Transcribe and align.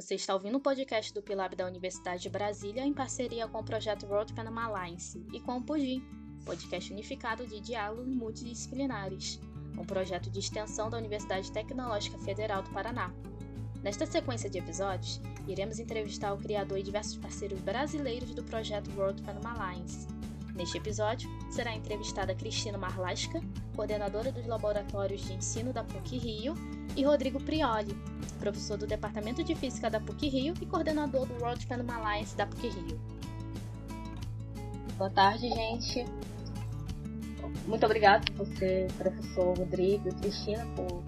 Você 0.00 0.14
está 0.14 0.32
ouvindo 0.32 0.56
o 0.56 0.60
podcast 0.60 1.12
do 1.12 1.20
Pilab 1.20 1.54
da 1.54 1.66
Universidade 1.66 2.22
de 2.22 2.30
Brasília 2.30 2.86
em 2.86 2.92
parceria 2.94 3.46
com 3.46 3.58
o 3.58 3.62
projeto 3.62 4.06
Road 4.06 4.32
Panama 4.32 4.64
Alliance 4.64 5.22
e 5.30 5.38
com 5.38 5.58
o 5.58 5.62
Pudim, 5.62 6.02
podcast 6.42 6.90
unificado 6.90 7.46
de 7.46 7.60
diálogos 7.60 8.06
multidisciplinares, 8.06 9.38
um 9.76 9.84
projeto 9.84 10.30
de 10.30 10.38
extensão 10.38 10.88
da 10.88 10.96
Universidade 10.96 11.52
Tecnológica 11.52 12.16
Federal 12.16 12.62
do 12.62 12.70
Paraná. 12.70 13.12
Nesta 13.82 14.06
sequência 14.06 14.48
de 14.48 14.56
episódios, 14.56 15.20
iremos 15.46 15.78
entrevistar 15.78 16.32
o 16.32 16.38
criador 16.38 16.78
e 16.78 16.82
diversos 16.82 17.18
parceiros 17.18 17.60
brasileiros 17.60 18.34
do 18.34 18.42
projeto 18.42 18.90
World 18.96 19.20
Panama 19.20 19.52
Alliance. 19.52 20.08
Neste 20.54 20.78
episódio, 20.78 21.28
será 21.50 21.76
entrevistada 21.76 22.34
Cristina 22.34 22.78
Marlasca, 22.78 23.38
coordenadora 23.76 24.32
dos 24.32 24.46
laboratórios 24.46 25.26
de 25.26 25.34
ensino 25.34 25.74
da 25.74 25.84
PUC-Rio, 25.84 26.54
e 26.96 27.04
Rodrigo 27.04 27.40
Prioli, 27.42 27.94
professor 28.38 28.76
do 28.76 28.86
Departamento 28.86 29.42
de 29.44 29.54
Física 29.54 29.90
da 29.90 30.00
PUC-Rio 30.00 30.54
e 30.60 30.66
coordenador 30.66 31.26
do 31.26 31.34
World 31.42 31.66
Panama 31.66 31.96
Alliance 31.96 32.36
da 32.36 32.46
PUC-Rio. 32.46 33.00
Boa 34.96 35.10
tarde, 35.10 35.48
gente. 35.48 36.04
Muito 37.66 37.86
obrigada 37.86 38.24
por 38.32 38.46
você, 38.46 38.86
professor 38.98 39.56
Rodrigo 39.56 40.08
e 40.08 40.14
Cristina, 40.14 40.66
por 40.76 41.02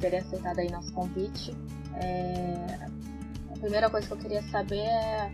terem 0.00 0.20
aceitado 0.20 0.58
aí 0.58 0.70
nosso 0.70 0.92
convite. 0.92 1.54
É... 1.94 2.88
A 3.50 3.58
primeira 3.58 3.88
coisa 3.90 4.06
que 4.06 4.12
eu 4.12 4.18
queria 4.18 4.42
saber 4.50 4.80
é 4.80 5.32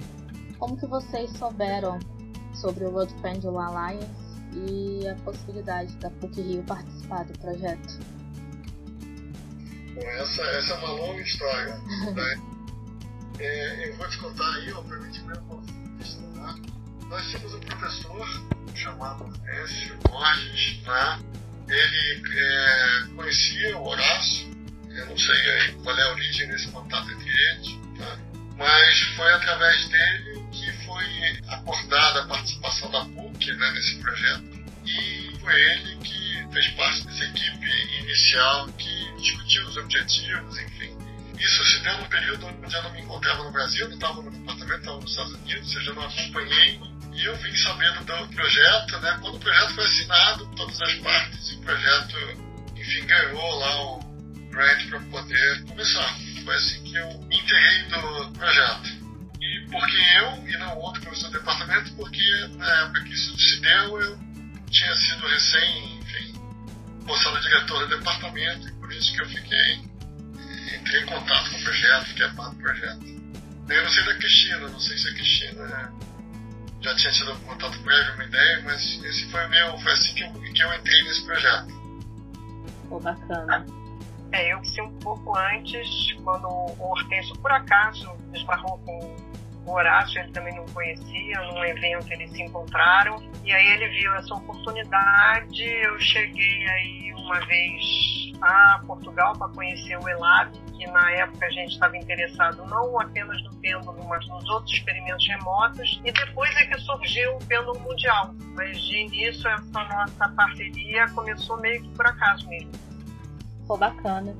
como 0.59 0.77
que 0.77 0.87
vocês 0.87 1.30
souberam 1.39 1.98
sobre 2.55 2.84
o 2.84 2.91
World 2.91 3.14
Pendulum 3.23 3.59
Alliance 3.59 4.06
e 4.55 5.08
a 5.08 5.14
possibilidade 5.17 5.97
da 5.97 6.11
PUC-Rio 6.11 6.62
participar 6.64 7.25
do 7.25 7.39
projeto. 7.39 7.98
Essa, 10.05 10.42
essa 10.42 10.75
é 10.75 10.77
uma 10.78 10.91
longa 10.92 11.20
história. 11.20 11.77
Né? 12.14 12.41
é, 13.39 13.89
eu 13.89 13.97
vou 13.97 14.08
te 14.08 14.19
contar 14.19 14.55
aí, 14.55 14.72
obviamente, 14.72 15.20
meu 15.22 15.41
ponto 15.42 15.67
de 15.67 15.97
vista. 15.97 16.20
Né? 16.20 16.55
Nós 17.08 17.31
tínhamos 17.31 17.55
um 17.55 17.61
professor 17.61 18.28
chamado 18.75 19.33
Écio 19.47 19.97
Borges, 19.98 20.83
né? 20.83 21.19
ele 21.69 22.23
é, 22.39 23.14
conhecia 23.14 23.78
o 23.78 23.86
Horácio, 23.86 24.50
eu 24.91 25.06
não 25.06 25.17
sei 25.19 25.34
aí 25.34 25.73
qual 25.83 25.98
é 25.98 26.03
a 26.03 26.11
origem 26.11 26.48
desse 26.48 26.69
contato 26.69 27.11
entre 27.11 27.30
eles, 27.30 27.77
né? 27.98 28.19
mas 28.56 29.00
foi 29.17 29.33
através 29.33 29.89
dele 29.89 30.45
que 30.53 30.73
foi 30.84 31.41
acordada 31.48 32.23
a 32.23 32.27
participação 32.27 32.91
da 32.91 33.05
PUC 33.06 33.53
né, 33.53 33.70
nesse 33.73 33.97
projeto 33.97 34.45
e 34.84 35.36
foi 35.41 35.61
ele 35.61 35.97
que 35.97 36.53
fez 36.53 36.69
parte 36.70 37.06
dessa 37.06 37.25
equipe 37.25 37.67
inicial 38.00 38.69
que 38.73 39.02
discutiu 39.23 39.67
os 39.67 39.77
objetivos, 39.77 40.59
enfim. 40.59 40.97
Isso 41.39 41.65
se 41.65 41.81
deu 41.81 41.98
num 41.98 42.09
período 42.09 42.47
onde 42.47 42.75
eu 42.75 42.83
não 42.83 42.92
me 42.92 43.01
encontrava 43.01 43.42
no 43.42 43.51
Brasil, 43.51 43.89
não 43.89 43.95
estava 43.95 44.23
no 44.23 44.31
departamento, 44.31 44.79
estava 44.79 45.01
nos 45.01 45.11
Estados 45.11 45.33
Unidos, 45.34 45.62
ou 45.62 45.75
seja, 45.75 45.91
eu 45.91 45.95
não 45.95 46.03
acompanhei. 46.05 46.81
E 47.14 47.25
eu 47.25 47.37
vim 47.37 47.56
sabendo 47.56 48.05
do 48.05 48.34
projeto, 48.34 48.98
né? 49.01 49.19
Quando 49.20 49.37
o 49.37 49.41
projeto 49.41 49.75
foi 49.75 49.84
assinado, 49.84 50.47
todas 50.56 50.81
as 50.81 50.95
partes, 50.95 51.51
e 51.51 51.55
o 51.56 51.61
projeto, 51.61 52.17
enfim, 52.77 53.06
ganhou 53.06 53.59
lá 53.59 53.83
o 53.83 54.01
grant 54.51 54.89
para 54.89 55.01
poder 55.01 55.64
começar. 55.64 56.17
Foi 56.45 56.55
assim 56.55 56.83
que 56.84 56.97
eu 56.97 57.19
me 57.23 57.36
integrei 57.36 57.83
do 57.84 58.33
projeto. 58.39 58.89
E 59.41 59.67
por 59.70 59.86
que 59.86 60.14
eu 60.17 60.48
e 60.48 60.57
não 60.59 60.79
outro 60.79 61.03
professor 61.03 61.31
do 61.31 61.39
departamento? 61.39 61.92
Porque 61.97 62.47
na 62.57 62.67
época 62.83 63.03
que 63.03 63.12
isso 63.12 63.39
se 63.39 63.61
deu, 63.61 64.01
eu 64.01 64.19
tinha 64.70 64.95
sido 64.95 65.27
recém, 65.27 66.02
enfim, 67.03 67.06
postado 67.06 67.41
diretor 67.41 67.89
do 67.89 67.98
departamento 67.98 68.68
e 68.68 68.73
por 68.73 68.92
isso 68.92 69.13
que 69.14 69.23
eu 69.23 69.27
fiquei, 69.27 69.74
entrei 70.79 71.02
em 71.02 71.07
contato 71.07 71.51
com 71.51 71.57
o 71.57 71.63
projeto, 71.63 72.07
fiquei 72.07 72.27
a 72.27 72.35
par 72.35 72.51
do 72.51 72.57
projeto. 72.57 73.23
Eu 73.68 73.83
não 73.83 73.90
sei 73.90 74.05
da 74.05 74.14
Cristina, 74.14 74.68
não 74.68 74.80
sei 74.80 74.98
se 74.98 75.08
a 75.08 75.14
Cristina 75.14 75.92
já 76.80 76.96
tinha 76.96 77.13
tido 77.13 77.30
algum 77.30 77.45
contato 77.46 77.79
prévio, 77.83 78.14
uma 78.14 78.24
ideia, 78.24 78.63
mas 78.64 79.05
esse 79.05 79.30
foi 79.30 79.46
o 79.46 79.51
meu, 79.51 79.79
foi 79.79 79.92
assim 79.92 80.14
que 80.14 80.23
eu, 80.24 80.33
que 80.33 80.63
eu 80.63 80.74
entrei 80.74 81.02
nesse 81.05 81.24
projeto. 81.24 81.83
Pô, 82.89 83.01
bacana. 83.01 83.67
É, 84.33 84.52
eu 84.52 84.64
sei 84.64 84.83
um 84.83 84.98
pouco 84.98 85.36
antes, 85.36 86.13
quando 86.24 86.48
o 86.48 86.90
Hortêncio, 86.90 87.36
por 87.39 87.52
acaso, 87.52 88.11
esbarrou 88.34 88.79
com 88.79 89.32
o 89.64 89.73
Horácio 89.73 90.20
ele 90.20 90.33
também 90.33 90.55
não 90.56 90.67
conhecia, 90.67 91.40
num 91.42 91.64
evento 91.64 92.12
eles 92.12 92.30
se 92.33 92.42
encontraram 92.42 93.17
e 93.45 93.52
aí 93.52 93.67
ele 93.73 93.89
viu 94.00 94.14
essa 94.14 94.34
oportunidade. 94.34 95.62
Eu 95.62 95.98
cheguei 96.00 96.67
aí 96.68 97.12
uma 97.14 97.39
vez 97.46 98.33
a 98.40 98.83
Portugal 98.86 99.34
para 99.39 99.48
conhecer 99.48 99.96
o 99.96 100.08
ELAB, 100.08 100.52
que 100.77 100.86
na 100.89 101.11
época 101.12 101.46
a 101.46 101.51
gente 101.51 101.72
estava 101.72 101.96
interessado 101.96 102.64
não 102.67 103.01
apenas 103.01 103.40
no 103.45 103.55
pêndulo, 103.56 104.05
mas 104.08 104.27
nos 104.27 104.48
outros 104.51 104.72
experimentos 104.72 105.27
remotos. 105.28 106.01
E 106.05 106.11
depois 106.11 106.55
é 106.56 106.67
que 106.67 106.80
surgiu 106.80 107.36
o 107.36 107.45
pêndulo 107.46 107.78
mundial. 107.80 108.34
Mas 108.56 108.80
de 108.83 108.96
início 108.96 109.48
essa 109.48 109.84
nossa 109.84 110.28
parceria 110.30 111.08
começou 111.11 111.56
meio 111.61 111.83
que 111.83 111.89
por 111.90 112.06
acaso 112.06 112.48
mesmo. 112.48 112.72
Pô, 113.67 113.77
bacana. 113.77 114.34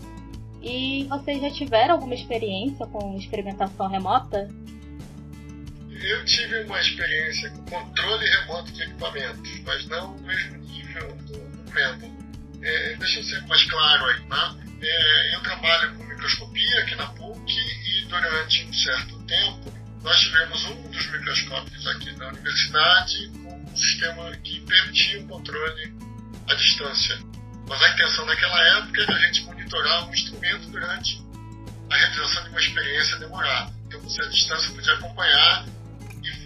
E 0.61 1.05
vocês 1.09 1.41
já 1.41 1.50
tiveram 1.50 1.94
alguma 1.94 2.15
experiência 2.15 2.87
com 2.87 3.16
experimentação 3.16 3.88
remota? 3.88 4.49
Eu 6.03 6.25
tive 6.25 6.65
uma 6.65 6.81
experiência 6.81 7.51
com 7.51 7.65
controle 7.65 8.27
remoto 8.27 8.73
de 8.73 8.83
equipamentos, 8.83 9.61
mas 9.65 9.87
não 9.87 10.17
no 10.17 10.27
mesmo 10.27 10.57
nível 10.59 11.17
do, 11.17 11.53
pêndulo. 11.73 12.13
É, 12.63 12.97
deixa 12.97 13.21
eu 13.21 13.25
ser 13.25 13.41
mais 13.47 13.65
claro 13.65 14.05
aí, 14.07 14.21
tá? 14.29 14.57
É, 14.81 15.35
eu 15.35 15.41
trabalho 15.43 15.95
com 15.97 16.05
microscopia 16.05 16.81
aqui 16.81 16.95
na 16.97 17.07
PUC 17.07 17.53
e 17.53 18.05
durante 18.07 18.65
um 18.65 18.73
certo 18.73 19.19
tempo 19.25 19.73
nós 20.03 20.21
tivemos 20.21 20.65
um 20.67 20.91
dos 20.91 21.07
microscópios 21.07 21.87
aqui 21.87 22.12
na 22.17 22.29
universidade 22.29 23.29
com 23.43 23.55
um 23.55 23.77
sistema 23.77 24.31
que 24.39 24.61
permitia 24.61 25.21
o 25.21 25.29
controle 25.29 25.95
à 26.49 26.55
distância. 26.55 27.19
Mas 27.69 27.83
a 27.83 27.89
intenção 27.91 28.27
naquela 28.27 28.61
época 28.79 29.03
era 29.03 29.15
a 29.15 29.19
gente 29.21 29.45
monitorar 29.45 30.09
um 30.09 30.12
instrumento 30.12 30.69
durante 30.71 31.23
a 31.89 31.97
realização 31.97 32.43
de 32.45 32.49
uma 32.51 32.61
experiência 32.61 33.17
demorada. 33.19 33.73
Então 33.87 34.01
você 34.01 34.23
à 34.23 34.29
distância 34.29 34.75
podia 34.75 34.95
acompanhar 34.95 35.67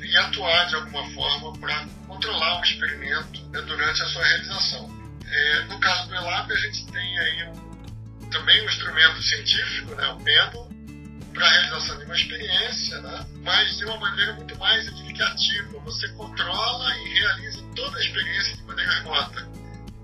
e, 0.07 0.17
atuar 0.17 0.67
de 0.67 0.77
alguma 0.77 1.11
forma 1.11 1.53
para 1.59 1.87
controlar 2.07 2.61
o 2.61 2.65
experimento 2.65 3.41
né, 3.49 3.61
durante 3.63 4.03
a 4.03 4.07
sua 4.07 4.25
realização. 4.25 4.97
É, 5.29 5.61
no 5.65 5.81
caso 5.81 6.09
do 6.09 6.15
ELAB, 6.15 6.53
a 6.53 6.57
gente 6.57 6.87
tem 6.87 7.19
aí 7.19 7.49
um, 7.49 8.31
também 8.31 8.63
um 8.63 8.69
instrumento 8.69 9.23
científico, 9.23 9.95
né, 9.97 10.07
o 10.09 10.21
pêndulo, 10.21 10.67
para 11.35 11.47
a 11.47 11.51
realização 11.51 11.99
de 11.99 12.05
uma 12.05 12.15
experiência, 12.15 13.01
né, 13.01 13.27
mas 13.43 13.77
de 13.77 13.85
uma 13.85 13.99
maneira 13.99 14.33
muito 14.35 14.57
mais 14.59 14.87
edificativa. 14.87 15.79
Você 15.81 16.09
controla 16.11 16.97
e 16.99 17.19
realiza 17.19 17.63
toda 17.75 17.99
a 17.99 18.01
experiência 18.01 18.57
de 18.57 18.63
maneira 18.63 18.93
remota. 18.93 19.49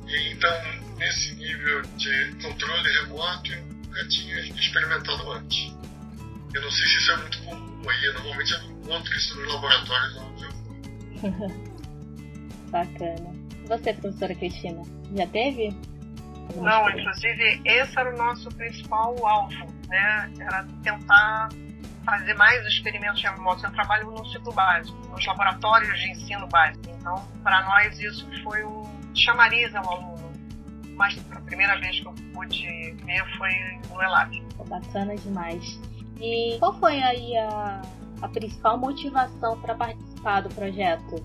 E, 0.09 0.33
então, 0.33 0.51
nesse 0.97 1.35
nível 1.37 1.83
de 1.97 2.35
controle 2.43 2.93
remoto, 3.01 3.53
eu 3.53 3.63
nunca 3.63 4.09
tinha 4.09 4.41
experimentado 4.41 5.33
antes. 5.33 5.73
Eu 6.53 6.61
não 6.61 6.71
sei 6.71 6.87
se 6.87 6.97
isso 6.99 7.13
é 7.13 7.17
muito 7.17 7.39
comum 7.45 7.89
aí, 7.89 8.13
normalmente 8.13 8.53
eu 8.53 8.72
encontro 8.83 9.15
isso 9.15 9.41
nos 9.41 9.55
laboratórios 9.55 10.17
onde 10.19 10.45
eu 10.45 10.53
fui. 10.53 11.73
Bacana. 12.71 13.35
Você, 13.69 13.93
professora 13.95 14.35
Cristina, 14.35 14.83
já 15.17 15.27
teve? 15.27 15.77
Não, 16.57 16.91
inclusive 16.91 17.63
esse 17.65 17.99
era 17.99 18.13
o 18.13 18.19
nosso 18.19 18.49
principal 18.51 19.15
alvo, 19.27 19.67
né? 19.89 20.33
Era 20.41 20.67
tentar 20.83 21.49
fazer 22.05 22.35
mais 22.35 22.67
experimentos 22.67 23.23
remotos. 23.23 23.63
Eu 23.63 23.73
trabalho 23.73 24.11
no 24.11 24.27
ciclo 24.27 24.53
básico, 24.53 24.99
nos 25.09 25.25
laboratórios 25.25 25.99
de 25.99 26.11
ensino 26.11 26.47
básico. 26.49 26.85
Então, 26.99 27.27
para 27.43 27.63
nós 27.63 27.99
isso 28.01 28.29
foi 28.43 28.65
um 28.65 28.83
chamariz 29.15 29.75
ao 29.75 29.89
aluno. 29.91 30.33
Mas 30.97 31.19
a 31.31 31.41
primeira 31.41 31.79
vez 31.81 32.01
que 32.01 32.07
eu 32.07 32.13
pude 32.35 32.93
ver 33.05 33.39
foi 33.39 33.51
no 33.89 34.03
ELAB. 34.03 34.43
Bacana 34.67 35.17
demais. 35.17 35.81
E 36.21 36.57
qual 36.59 36.79
foi 36.79 37.03
aí 37.03 37.37
a, 37.37 37.81
a 38.23 38.29
principal 38.29 38.79
motivação 38.79 39.61
para 39.61 39.75
participar 39.75 40.43
do 40.43 40.55
projeto? 40.55 41.17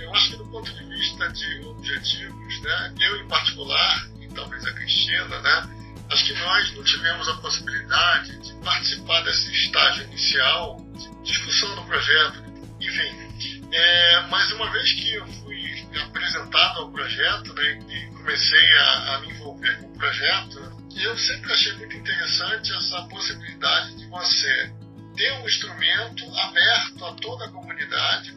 Eu 0.00 0.14
acho 0.14 0.30
que 0.30 0.36
do 0.38 0.46
ponto 0.46 0.72
de 0.72 0.84
vista 0.86 1.28
de 1.28 1.64
objetivos, 1.66 2.62
né, 2.62 2.94
eu 2.98 3.16
em 3.18 3.28
particular, 3.28 4.08
e 4.20 4.28
talvez 4.28 4.64
a 4.64 4.72
Cristina, 4.72 5.40
né, 5.40 5.68
acho 6.10 6.24
que 6.24 6.32
nós 6.40 6.74
não 6.74 6.82
tivemos 6.82 7.28
a 7.28 7.36
possibilidade 7.36 8.38
de 8.38 8.54
participar 8.64 9.20
desse 9.22 9.52
estágio 9.52 10.04
inicial 10.04 10.76
de 10.94 11.22
discussão 11.22 11.74
do 11.74 11.82
projeto, 11.82 12.42
enfim. 12.80 13.28
É, 13.70 14.20
mas 14.30 14.50
uma 14.52 14.70
vez 14.72 14.92
que 14.94 15.14
eu 15.14 15.26
fui 15.26 15.86
apresentado 16.02 16.80
ao 16.80 16.90
projeto 16.90 17.52
né, 17.52 17.78
e 17.88 18.06
comecei 18.16 18.78
a, 18.78 19.14
a 19.14 19.20
me 19.20 19.30
envolver 19.30 19.76
com 19.80 19.88
o 19.88 19.98
projeto, 19.98 20.72
eu 20.96 21.16
sempre 21.18 21.52
achei 21.52 21.72
muito 21.74 21.96
interessante 21.96 22.72
essa 22.74 23.02
possibilidade 23.02 23.96
de 23.96 24.06
você 24.06 24.72
ter 25.18 25.32
um 25.32 25.46
instrumento 25.46 26.38
aberto 26.38 27.04
a 27.04 27.12
toda 27.14 27.44
a 27.46 27.48
comunidade, 27.48 28.32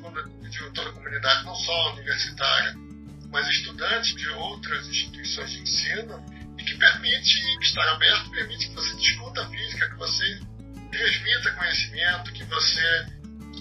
digo 0.49 0.71
toda 0.73 0.89
a 0.89 0.93
comunidade, 0.93 1.45
não 1.45 1.55
só 1.55 1.93
universitária, 1.93 2.75
mas 3.31 3.47
estudantes 3.47 4.15
de 4.15 4.27
outras 4.29 4.87
instituições 4.87 5.51
de 5.51 5.61
ensino, 5.61 6.25
e 6.57 6.63
que 6.63 6.75
permite 6.75 7.39
estar 7.61 7.87
aberto, 7.87 8.31
permite 8.31 8.67
que 8.67 8.75
você 8.75 8.95
discuta 8.97 9.43
a 9.43 9.49
física, 9.49 9.89
que 9.89 9.95
você 9.95 10.39
transmita 10.91 11.51
conhecimento, 11.51 12.33
que 12.33 12.43
você, 12.45 13.05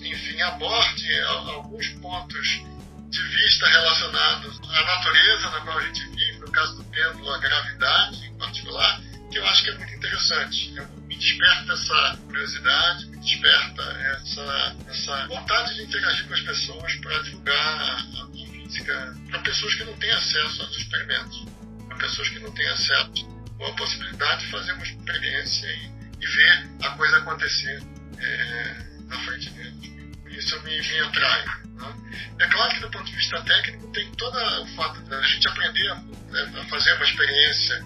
enfim, 0.02 0.40
aborde 0.40 1.20
alguns 1.20 1.88
pontos 2.00 2.62
de 3.10 3.22
vista 3.22 3.68
relacionados 3.68 4.60
à 4.62 4.82
natureza 4.82 5.50
na 5.50 5.60
qual 5.60 5.78
a 5.78 5.82
gente 5.82 6.06
vive, 6.08 6.38
no 6.38 6.50
caso 6.50 6.76
do 6.76 6.84
pêndulo, 6.84 7.30
a 7.32 7.38
gravidade 7.38 8.26
em 8.26 8.38
particular, 8.38 9.00
que 9.30 9.38
eu 9.38 9.46
acho 9.46 9.62
que 9.62 9.70
é 9.70 9.74
muito 9.78 9.94
interessante. 9.94 10.74
Eu, 10.76 10.86
me 10.88 10.99
desperta 11.20 11.72
essa 11.74 12.18
curiosidade, 12.24 13.06
me 13.06 13.18
desperta 13.18 13.82
essa, 13.82 14.76
essa 14.88 15.26
vontade 15.26 15.74
de 15.74 15.82
interagir 15.82 16.26
com 16.26 16.34
as 16.34 16.40
pessoas 16.40 16.94
para 16.96 17.22
divulgar 17.22 17.78
a 17.78 18.26
física 18.32 19.16
para 19.28 19.38
pessoas 19.40 19.74
que 19.74 19.84
não 19.84 19.96
têm 19.98 20.10
acesso 20.10 20.62
aos 20.62 20.76
experimentos, 20.76 21.44
para 21.86 21.96
pessoas 21.98 22.28
que 22.30 22.38
não 22.38 22.50
têm 22.52 22.68
acesso 22.68 23.28
ou 23.58 23.66
a 23.66 23.72
possibilidade 23.74 24.46
de 24.46 24.50
fazer 24.50 24.72
uma 24.72 24.82
experiência 24.82 25.66
e, 25.66 25.90
e 26.20 26.26
ver 26.26 26.70
a 26.82 26.90
coisa 26.96 27.18
acontecer 27.18 27.82
é, 28.18 28.86
na 29.06 29.18
frente 29.18 29.50
deles. 29.50 29.90
Isso 30.30 30.62
me, 30.62 30.80
me 30.80 31.00
atrai. 31.00 31.44
Né? 31.44 31.94
É 32.38 32.46
claro 32.46 32.74
que, 32.74 32.80
do 32.80 32.90
ponto 32.90 33.04
de 33.04 33.16
vista 33.16 33.42
técnico, 33.42 33.92
tem 33.92 34.10
todo 34.12 34.38
o 34.62 34.66
fato 34.74 35.02
da 35.02 35.20
gente 35.20 35.46
aprender 35.48 35.94
né, 36.30 36.60
a 36.60 36.64
fazer 36.66 36.94
uma 36.94 37.04
experiência 37.04 37.84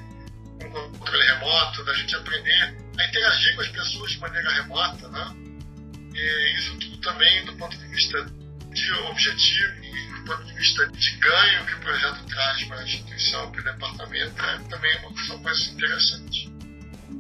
com 0.61 0.71
controle 0.71 1.27
remoto, 1.27 1.85
da 1.85 1.95
gente 1.95 2.15
aprender 2.15 2.84
a 2.99 3.05
interagir 3.07 3.55
com 3.55 3.63
as 3.63 3.69
pessoas 3.69 4.13
de 4.13 4.21
maneira 4.21 4.51
remota. 4.51 5.09
Né? 5.09 5.37
E 6.15 6.55
isso 6.59 6.79
tudo 6.79 6.97
também, 6.99 7.45
do 7.45 7.55
ponto 7.57 7.77
de 7.77 7.87
vista 7.87 8.25
de 8.73 8.93
objetivo 8.93 9.85
e 9.85 10.21
do 10.21 10.25
ponto 10.25 10.45
de 10.45 10.55
vista 10.55 10.87
de 10.89 11.17
ganho 11.19 11.67
que 11.67 11.75
o 11.75 11.81
projeto 11.81 12.25
traz 12.27 12.65
para 12.65 12.81
a 12.81 12.85
instituição, 12.85 13.51
para 13.51 13.61
o 13.61 13.65
departamento, 13.65 14.43
é 14.43 14.59
também 14.69 14.99
uma, 14.99 15.25
são 15.27 15.43
coisas 15.43 15.69
interessantes. 15.69 16.51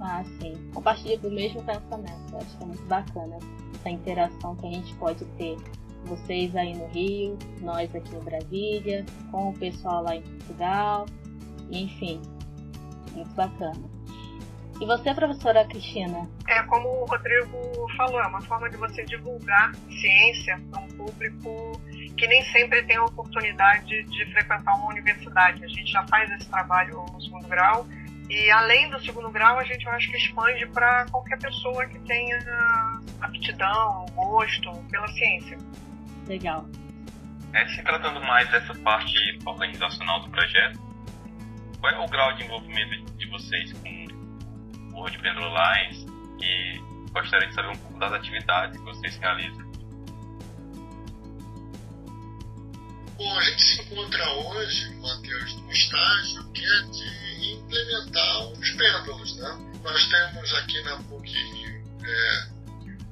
Ah, 0.00 0.24
sim. 0.40 0.70
Compartilho 0.72 1.18
do 1.20 1.30
mesmo 1.30 1.62
pensamento. 1.64 2.36
Acho 2.36 2.56
que 2.56 2.62
é 2.62 2.66
muito 2.66 2.84
bacana 2.86 3.38
essa 3.74 3.90
interação 3.90 4.56
que 4.56 4.66
a 4.66 4.70
gente 4.70 4.94
pode 4.94 5.24
ter. 5.36 5.56
Vocês 6.04 6.54
aí 6.54 6.74
no 6.74 6.86
Rio, 6.88 7.38
nós 7.60 7.94
aqui 7.94 8.14
em 8.14 8.20
Brasília, 8.20 9.06
com 9.30 9.50
o 9.50 9.58
pessoal 9.58 10.02
lá 10.02 10.16
em 10.16 10.22
Portugal, 10.22 11.06
enfim, 11.70 12.20
muito 13.12 13.34
bacana. 13.34 13.80
E 14.80 14.86
você, 14.86 15.14
professora 15.14 15.64
Cristina? 15.66 16.28
É 16.48 16.62
como 16.64 16.88
o 16.88 17.04
Rodrigo 17.06 17.86
falou, 17.96 18.20
é 18.20 18.26
uma 18.26 18.42
forma 18.42 18.68
de 18.68 18.76
você 18.76 19.04
divulgar 19.04 19.72
ciência 19.88 20.60
para 20.70 20.80
um 20.80 20.88
público 20.88 21.80
que 22.16 22.26
nem 22.26 22.42
sempre 22.46 22.82
tem 22.82 22.96
a 22.96 23.04
oportunidade 23.04 24.02
de 24.04 24.32
frequentar 24.32 24.74
uma 24.76 24.88
universidade. 24.88 25.64
A 25.64 25.68
gente 25.68 25.90
já 25.90 26.04
faz 26.08 26.30
esse 26.32 26.48
trabalho 26.48 27.04
no 27.12 27.20
segundo 27.20 27.46
grau 27.48 27.86
e 28.28 28.50
além 28.50 28.88
do 28.90 28.98
segundo 29.00 29.30
grau, 29.30 29.58
a 29.58 29.64
gente 29.64 29.84
eu 29.84 29.92
acho 29.92 30.10
que 30.10 30.16
expande 30.16 30.66
para 30.68 31.06
qualquer 31.10 31.38
pessoa 31.38 31.86
que 31.86 31.98
tenha 32.00 32.38
aptidão, 33.20 34.06
gosto 34.14 34.72
pela 34.90 35.06
ciência. 35.08 35.58
Legal. 36.26 36.66
É, 37.52 37.68
se 37.68 37.82
tratando 37.82 38.20
mais 38.22 38.50
dessa 38.50 38.74
parte 38.76 39.14
organizacional 39.44 40.20
do 40.20 40.30
projeto, 40.30 40.80
qual 41.78 41.92
é 41.92 41.98
o 41.98 42.08
grau 42.08 42.32
de 42.34 42.44
envolvimento 42.44 43.12
de 43.16 43.28
vocês 43.28 43.72
com 43.74 44.03
World 44.94 45.18
Pendulum 45.18 45.52
Lines 45.52 46.06
e 46.40 47.10
gostaria 47.12 47.48
de 47.48 47.54
saber 47.54 47.68
um 47.68 47.76
pouco 47.76 47.98
das 47.98 48.12
atividades 48.12 48.76
que 48.78 48.84
vocês 48.84 49.16
realizam. 49.18 49.74
Bom, 53.16 53.38
a 53.38 53.42
gente 53.42 53.62
se 53.62 53.80
encontra 53.82 54.28
hoje, 54.32 54.94
Matheus, 54.96 55.54
num 55.56 55.70
estágio 55.70 56.52
que 56.52 56.64
é 56.64 56.82
de 56.82 57.52
implementar 57.52 58.48
os 58.48 58.70
pêndulos. 58.70 59.36
Né? 59.36 59.78
Nós 59.84 60.08
temos 60.08 60.54
aqui 60.54 60.82
na 60.82 60.96
PUC 61.04 61.32
é, 62.04 62.46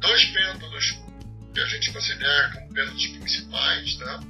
dois 0.00 0.24
pêndulos 0.26 0.98
que 1.54 1.60
a 1.60 1.66
gente 1.66 1.92
considera 1.92 2.50
como 2.52 2.74
pêndulos 2.74 3.06
principais. 3.06 3.96
Né? 3.98 4.20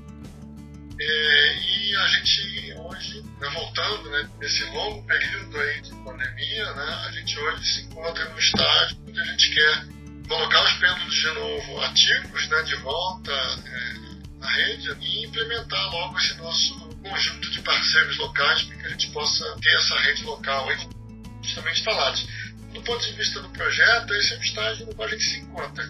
É, 1.00 1.71
a 1.96 2.08
gente 2.08 2.74
hoje, 2.74 3.22
né, 3.40 3.48
voltando 3.50 4.10
né, 4.10 4.30
nesse 4.40 4.64
longo 4.64 5.02
período 5.06 5.58
aí 5.58 5.80
de 5.80 5.90
pandemia, 6.04 6.72
né, 6.74 7.04
a 7.06 7.12
gente 7.12 7.38
hoje 7.38 7.64
se 7.64 7.82
encontra 7.82 8.28
no 8.28 8.38
estágio 8.38 8.98
onde 9.06 9.20
a 9.20 9.24
gente 9.24 9.54
quer 9.54 9.86
colocar 10.28 10.64
os 10.64 10.72
pêndulos 10.74 11.14
de 11.14 11.26
novo 11.32 11.80
ativos, 11.82 12.48
né, 12.48 12.62
de 12.62 12.76
volta 12.76 13.32
é, 13.32 14.38
na 14.38 14.50
rede 14.50 14.96
e 15.00 15.26
implementar 15.26 15.90
logo 15.90 16.18
esse 16.18 16.34
nosso 16.36 16.74
conjunto 17.02 17.50
de 17.50 17.62
parceiros 17.62 18.16
locais 18.18 18.62
para 18.62 18.76
que 18.76 18.86
a 18.86 18.90
gente 18.90 19.10
possa 19.10 19.44
ter 19.60 19.76
essa 19.76 19.98
rede 20.00 20.24
local 20.24 20.68
aí, 20.68 20.88
justamente 21.42 21.78
instalados. 21.78 22.26
Do 22.72 22.82
ponto 22.82 23.04
de 23.04 23.12
vista 23.12 23.40
do 23.40 23.50
projeto, 23.50 24.14
esse 24.14 24.34
é 24.34 24.38
o 24.38 24.42
estágio 24.42 24.86
no 24.86 24.94
qual 24.94 25.06
a 25.06 25.10
gente 25.10 25.24
se 25.24 25.38
encontra. 25.40 25.84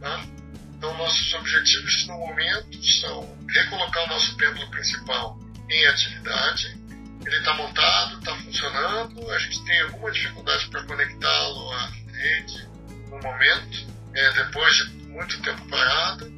Né? 0.00 0.28
Então, 0.76 0.96
nossos 0.98 1.32
objetivos 1.32 2.06
no 2.06 2.18
momento 2.18 2.84
são 3.00 3.38
recolocar 3.48 4.04
o 4.04 4.08
nosso 4.08 4.36
pêndulo 4.36 4.70
principal 4.70 5.45
em 5.68 5.86
atividade. 5.86 6.78
Ele 7.24 7.36
está 7.36 7.54
montado, 7.54 8.18
está 8.18 8.36
funcionando. 8.36 9.30
A 9.30 9.38
gente 9.38 9.64
tem 9.64 9.80
alguma 9.82 10.10
dificuldade 10.10 10.68
para 10.68 10.82
conectá-lo 10.84 11.72
à 11.72 11.86
rede 12.12 12.68
no 13.10 13.20
momento, 13.20 13.86
é, 14.14 14.32
depois 14.32 14.74
de 14.76 14.84
muito 15.08 15.42
tempo 15.42 15.68
parado. 15.68 16.36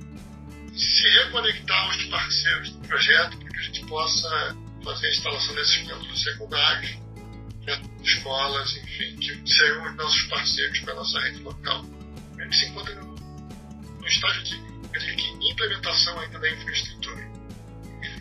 Se 0.75 1.09
reconectar 1.25 1.85
aos 1.85 2.05
parceiros 2.05 2.71
do 2.71 2.89
projeto 2.89 3.37
para 3.39 3.49
que 3.49 3.59
a 3.59 3.63
gente 3.63 3.87
possa 3.87 4.57
fazer 4.85 5.07
a 5.07 5.11
instalação 5.11 5.55
desses 5.55 5.77
pêndulos 5.79 6.23
secundários, 6.23 6.99
escolas, 8.03 8.77
enfim, 8.77 9.17
que 9.17 9.51
serão 9.53 9.91
os 9.91 9.97
nossos 9.97 10.23
parceiros 10.23 10.79
para 10.81 10.93
a 10.93 10.97
nossa 10.97 11.21
rede 11.21 11.41
local. 11.41 11.85
A 12.39 12.43
gente 12.45 12.57
se 12.57 12.67
encontra 12.67 13.09
estágio 14.09 14.43
de, 14.43 15.17
de 15.17 15.53
implementação 15.53 16.19
ainda 16.21 16.39
da 16.39 16.51
infraestrutura. 16.51 17.28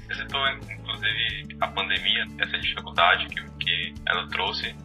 Você 0.08 0.16
citou, 0.16 0.48
inclusive, 0.50 1.58
a 1.60 1.68
pandemia, 1.68 2.26
essa 2.40 2.58
dificuldade 2.58 3.28
que, 3.28 3.42
que 3.60 3.94
ela 4.08 4.28
trouxe. 4.30 4.76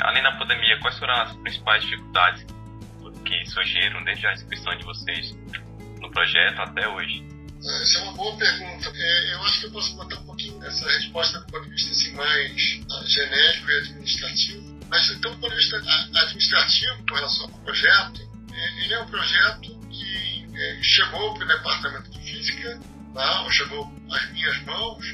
Além 0.00 0.22
da 0.22 0.32
pandemia, 0.32 0.78
quais 0.80 0.98
foram 0.98 1.14
as 1.14 1.36
principais 1.36 1.82
dificuldades 1.84 2.44
que 3.24 3.46
surgiram 3.46 4.02
desde 4.04 4.26
a 4.26 4.32
inscrição 4.32 4.76
de 4.76 4.84
vocês 4.84 5.32
no 6.00 6.10
projeto 6.10 6.60
até 6.60 6.88
hoje? 6.88 7.24
É, 7.64 7.82
essa 7.82 7.98
é 7.98 8.02
uma 8.02 8.12
boa 8.12 8.36
pergunta. 8.36 8.92
É, 8.94 9.34
eu 9.34 9.42
acho 9.44 9.60
que 9.60 9.66
eu 9.66 9.72
posso 9.72 9.96
botar 9.96 10.16
um 10.16 10.26
pouquinho 10.26 10.64
essa 10.64 10.86
resposta 10.90 11.40
do 11.40 11.46
ponto 11.46 11.64
de 11.64 11.70
vista 11.70 11.90
assim, 11.92 12.12
mais 12.14 12.80
ah, 12.90 13.04
genérico 13.06 13.70
e 13.70 13.78
administrativo. 13.78 14.78
Mas, 14.88 15.10
então, 15.10 15.32
do 15.32 15.38
ponto 15.38 15.50
de 15.50 15.56
vista 15.56 15.76
administrativo, 15.76 17.06
com 17.08 17.14
relação 17.14 17.46
ao 17.46 17.58
projeto, 17.60 18.20
é, 18.52 18.84
ele 18.84 18.94
é 18.94 19.00
um 19.00 19.06
projeto 19.06 19.76
é, 20.56 20.82
chegou 20.82 21.34
para 21.34 21.44
o 21.44 21.48
departamento 21.48 22.10
de 22.10 22.18
física, 22.18 22.80
tá? 23.14 23.42
ou 23.42 23.50
chegou 23.50 23.92
às 24.10 24.30
minhas 24.32 24.62
mãos, 24.64 25.04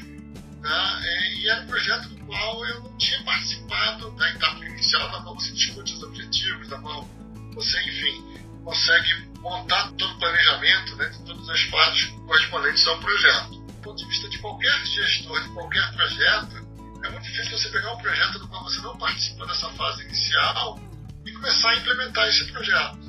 tá? 0.61 1.01
É, 1.03 1.33
e 1.35 1.49
era 1.49 1.61
um 1.61 1.67
projeto 1.67 2.09
do 2.09 2.25
qual 2.25 2.65
eu 2.65 2.81
não 2.81 2.97
tinha 2.97 3.21
participado 3.23 4.11
da 4.11 4.29
etapa 4.29 4.65
inicial, 4.65 5.11
da 5.11 5.21
qual 5.21 5.35
você 5.35 5.51
discute 5.51 5.93
os 5.93 6.03
objetivos, 6.03 6.67
da 6.67 6.79
qual 6.79 7.07
você, 7.53 7.79
enfim, 7.81 8.43
consegue 8.63 9.33
montar 9.39 9.91
todo 9.93 10.11
o 10.13 10.19
planejamento 10.19 10.95
né, 10.95 11.09
de 11.09 11.25
todas 11.25 11.49
as 11.49 11.61
fases 11.63 12.05
correspondentes 12.25 12.87
ao 12.87 12.99
projeto. 12.99 13.49
Do 13.49 13.73
ponto 13.83 13.97
de 13.97 14.05
vista 14.05 14.29
de 14.29 14.37
qualquer 14.39 14.85
gestor, 14.85 15.41
de 15.43 15.49
qualquer 15.49 15.93
projeto, 15.93 16.55
é 17.03 17.09
muito 17.09 17.23
difícil 17.23 17.57
você 17.57 17.69
pegar 17.69 17.93
um 17.93 17.97
projeto 17.97 18.39
do 18.39 18.47
qual 18.47 18.63
você 18.63 18.81
não 18.81 18.97
participou 18.97 19.45
dessa 19.45 19.69
fase 19.71 20.03
inicial 20.03 20.79
e 21.25 21.31
começar 21.33 21.69
a 21.69 21.75
implementar 21.75 22.27
esse 22.29 22.45
projeto. 22.51 22.99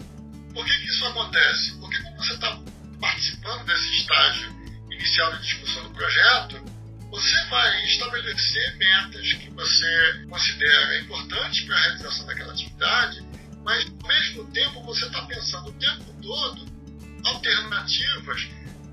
Por 0.53 0.65
que, 0.65 0.73
que 0.79 0.89
isso 0.89 1.07
acontece? 1.07 1.79
Porque 1.79 2.03
quando 2.03 2.17
você 2.17 2.33
está 2.35 2.57
inicial 5.05 5.33
de 5.37 5.43
discussão 5.43 5.83
do 5.83 5.91
projeto, 5.91 6.65
você 7.11 7.45
vai 7.51 7.85
estabelecer 7.85 8.77
metas 8.79 9.33
que 9.35 9.51
você 9.51 10.27
considera 10.29 10.99
importantes 10.99 11.61
para 11.67 11.77
a 11.77 11.81
realização 11.81 12.27
daquela 12.27 12.53
atividade, 12.53 13.23
mas 13.63 13.87
ao 13.87 14.09
mesmo 14.09 14.51
tempo 14.51 14.83
você 14.83 15.05
está 15.05 15.23
pensando 15.27 15.69
o 15.69 15.73
tempo 15.75 16.05
todo 16.23 16.67
alternativas 17.27 18.49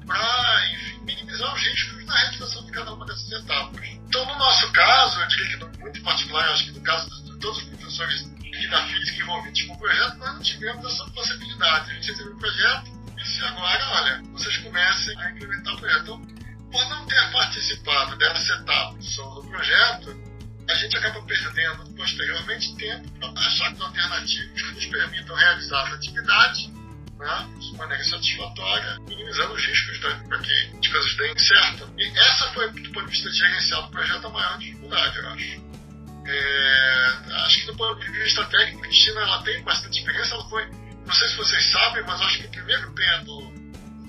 para 0.06 0.62
minimizar 1.04 1.56
os 1.56 1.62
riscos 1.62 2.06
na 2.06 2.16
realização 2.18 2.66
de 2.66 2.72
cada 2.72 2.94
uma 2.94 3.06
dessas 3.06 3.32
etapas. 3.32 3.88
Então, 3.88 4.26
no 4.26 4.38
nosso 4.38 4.70
caso, 4.74 5.22
eu 5.22 5.28
diria 5.30 5.58
que 5.58 5.80
muito 5.80 6.02
particular, 6.02 6.50
acho 6.50 6.66
que 6.66 6.72
no 6.72 6.82
caso 6.82 7.10
de 7.24 7.40
todos 7.40 7.58
os 7.60 7.64
professores 7.64 8.22
que 8.42 8.68
da 8.68 8.86
física 8.86 9.24
envolvidos 9.24 9.62
com 9.62 9.74
o 9.74 9.78
projeto, 9.78 10.18
nós 10.18 10.34
não 10.34 10.42
tivemos 10.42 10.86
essa 10.86 11.10
possibilidade. 11.12 11.90
A 11.90 11.94
gente 11.94 12.12
recebeu 12.12 12.34
o 12.34 12.38
projeto 12.38 13.01
disse, 13.22 13.44
agora, 13.44 13.90
olha, 13.90 14.22
vocês 14.32 14.58
comecem 14.58 15.18
a 15.20 15.32
implementar 15.32 15.74
o 15.74 15.78
projeto. 15.78 16.02
Então, 16.02 16.42
por 16.72 16.90
não 16.90 17.06
ter 17.06 17.32
participado 17.32 18.18
dessa 18.18 18.54
etapa 18.54 18.96
do 18.96 19.48
projeto, 19.50 20.32
a 20.70 20.74
gente 20.76 20.98
acaba 20.98 21.22
perdendo 21.24 21.90
posteriormente 21.96 22.76
tempo 22.78 23.12
para 23.20 23.30
achar 23.42 23.76
alternativas 23.82 24.62
que 24.62 24.72
nos 24.74 24.86
permitam 24.86 25.36
realizar 25.36 25.92
a 25.92 25.96
atividade 25.96 26.72
né, 27.20 27.50
de 27.60 27.78
maneira 27.78 28.04
satisfatória, 28.04 29.00
minimizando 29.08 29.54
os 29.54 29.66
riscos 29.66 30.00
né, 30.00 30.24
para 30.28 30.40
que 30.40 30.78
as 30.80 30.88
coisas 30.88 31.18
deem 31.18 31.38
certo. 31.38 31.94
E 31.98 32.18
essa 32.18 32.52
foi, 32.54 32.72
do 32.72 32.92
ponto 32.92 33.06
de 33.06 33.12
vista 33.12 33.32
gerencial 33.32 33.84
do 33.84 33.92
projeto, 33.92 34.28
a 34.28 34.30
maior 34.30 34.58
dificuldade, 34.58 35.18
eu 35.18 35.30
acho. 35.30 35.72
É, 36.24 37.14
acho 37.46 37.60
que 37.62 37.66
do 37.66 37.76
ponto 37.76 38.00
de 38.00 38.12
vista 38.12 38.46
técnico, 38.46 38.80
a 38.80 38.82
Cristina 38.84 39.22
ela 39.22 39.44
tem 39.44 39.62
bastante 39.64 40.00
experiência, 40.00 40.36
ela 40.36 40.48
foi 40.50 40.70
não 41.06 41.14
sei 41.14 41.28
se 41.30 41.36
vocês 41.36 41.72
sabem, 41.72 42.04
mas 42.04 42.22
acho 42.22 42.40
que 42.40 42.48
o 42.48 42.52
primeiro 42.52 42.92
pêndulo, 42.94 43.54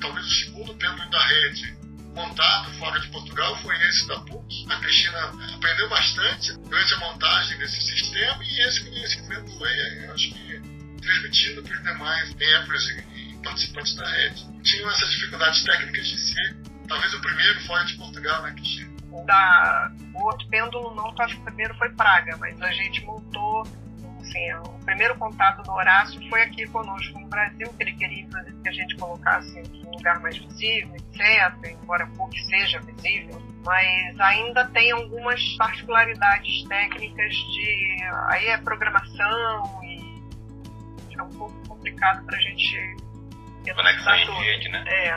talvez 0.01 0.27
o 0.27 0.31
segundo 0.31 0.75
pêndulo 0.75 1.11
da 1.11 1.27
rede 1.27 1.83
montado 2.15 2.71
fora 2.79 3.01
de 3.01 3.09
Portugal 3.09 3.57
foi 3.59 3.75
esse 3.89 4.07
da 4.07 4.21
PUC. 4.21 4.67
A 4.71 4.77
Cristina 4.77 5.33
aprendeu 5.55 5.89
bastante 5.89 6.53
durante 6.59 6.95
a 6.95 6.99
montagem 6.99 7.59
desse 7.59 7.81
sistema 7.81 8.39
e 8.45 8.69
esse 8.69 8.85
conhecimento 8.85 9.59
foi, 9.59 10.09
acho 10.09 10.35
que, 10.35 10.61
transmitido 11.01 11.63
para 11.63 11.75
os 11.75 11.83
demais 11.83 12.35
membros 12.35 12.91
e 12.91 13.39
participantes 13.43 13.95
da 13.97 14.09
rede. 14.09 14.63
Tinham 14.63 14.91
essas 14.91 15.11
dificuldades 15.11 15.65
técnicas 15.65 16.07
de 16.07 16.19
si. 16.19 16.57
Talvez 16.89 17.15
o 17.15 17.21
primeiro 17.21 17.61
fora 17.67 17.85
de 17.85 17.97
Portugal, 17.97 18.43
né, 18.43 18.53
Cristina? 18.53 18.93
Da, 19.27 19.93
o 20.15 20.25
outro 20.25 20.47
pêndulo 20.49 20.95
não, 20.95 21.15
acho 21.19 21.35
que 21.35 21.41
o 21.41 21.45
primeiro 21.45 21.75
foi 21.77 21.91
Praga, 21.91 22.37
mas 22.39 22.61
a 22.61 22.73
gente 22.73 23.03
montou 23.05 23.67
assim, 24.23 24.53
o 24.55 24.85
primeiro 24.85 25.17
contato 25.17 25.63
do 25.63 25.73
Horácio 25.73 26.21
foi 26.29 26.43
aqui 26.43 26.67
conosco 26.69 27.19
no 27.19 27.27
Brasil, 27.29 27.69
que 27.77 27.83
ele 27.83 27.93
queria, 27.93 28.27
que 28.63 28.69
a 28.69 28.73
gente 28.73 28.97
colocasse 28.97 29.59
em 29.59 29.87
um 29.87 29.91
lugar 29.91 30.21
mais 30.21 30.39
visível, 30.39 30.95
etc., 30.97 31.73
embora 31.83 32.07
pouco 32.17 32.37
seja 32.49 32.81
visível, 32.81 33.43
mas 33.65 34.21
ainda 34.21 34.65
tem 34.67 34.93
algumas 34.93 35.43
particularidades 35.57 36.65
técnicas 36.69 37.35
de. 37.35 37.99
aí 38.29 38.47
é 38.47 38.59
programação 38.59 39.81
e 39.85 40.03
é 41.17 41.23
um 41.23 41.31
pouco 41.31 41.69
complicado 41.69 42.25
para 42.25 42.37
a 42.37 42.41
gente. 42.41 42.97
Conexão 43.75 44.15
em 44.15 44.45
rede, 44.45 44.69
né? 44.71 44.85
É. 44.89 45.11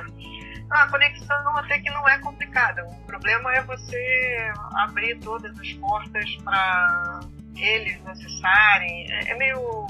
Ah, 0.72 0.84
a 0.84 0.88
conexão 0.90 1.58
até 1.58 1.80
que 1.80 1.90
não 1.90 2.08
é 2.08 2.18
complicada. 2.20 2.86
O 2.86 3.06
problema 3.06 3.54
é 3.54 3.62
você 3.62 4.52
abrir 4.78 5.20
todas 5.20 5.58
as 5.60 5.74
portas 5.74 6.36
para 6.44 7.22
eles 7.56 8.06
acessarem. 8.06 9.12
É, 9.12 9.32
é 9.32 9.38
meio. 9.38 9.88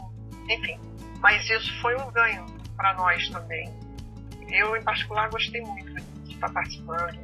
Enfim. 0.49 0.79
Mas 1.19 1.49
isso 1.49 1.73
foi 1.81 1.95
um 1.95 2.11
ganho 2.11 2.45
para 2.75 2.93
nós 2.95 3.27
também. 3.29 3.73
Eu, 4.49 4.75
em 4.75 4.83
particular, 4.83 5.29
gostei 5.29 5.61
muito 5.61 5.93
de 6.23 6.33
estar 6.33 6.51
participando. 6.51 7.17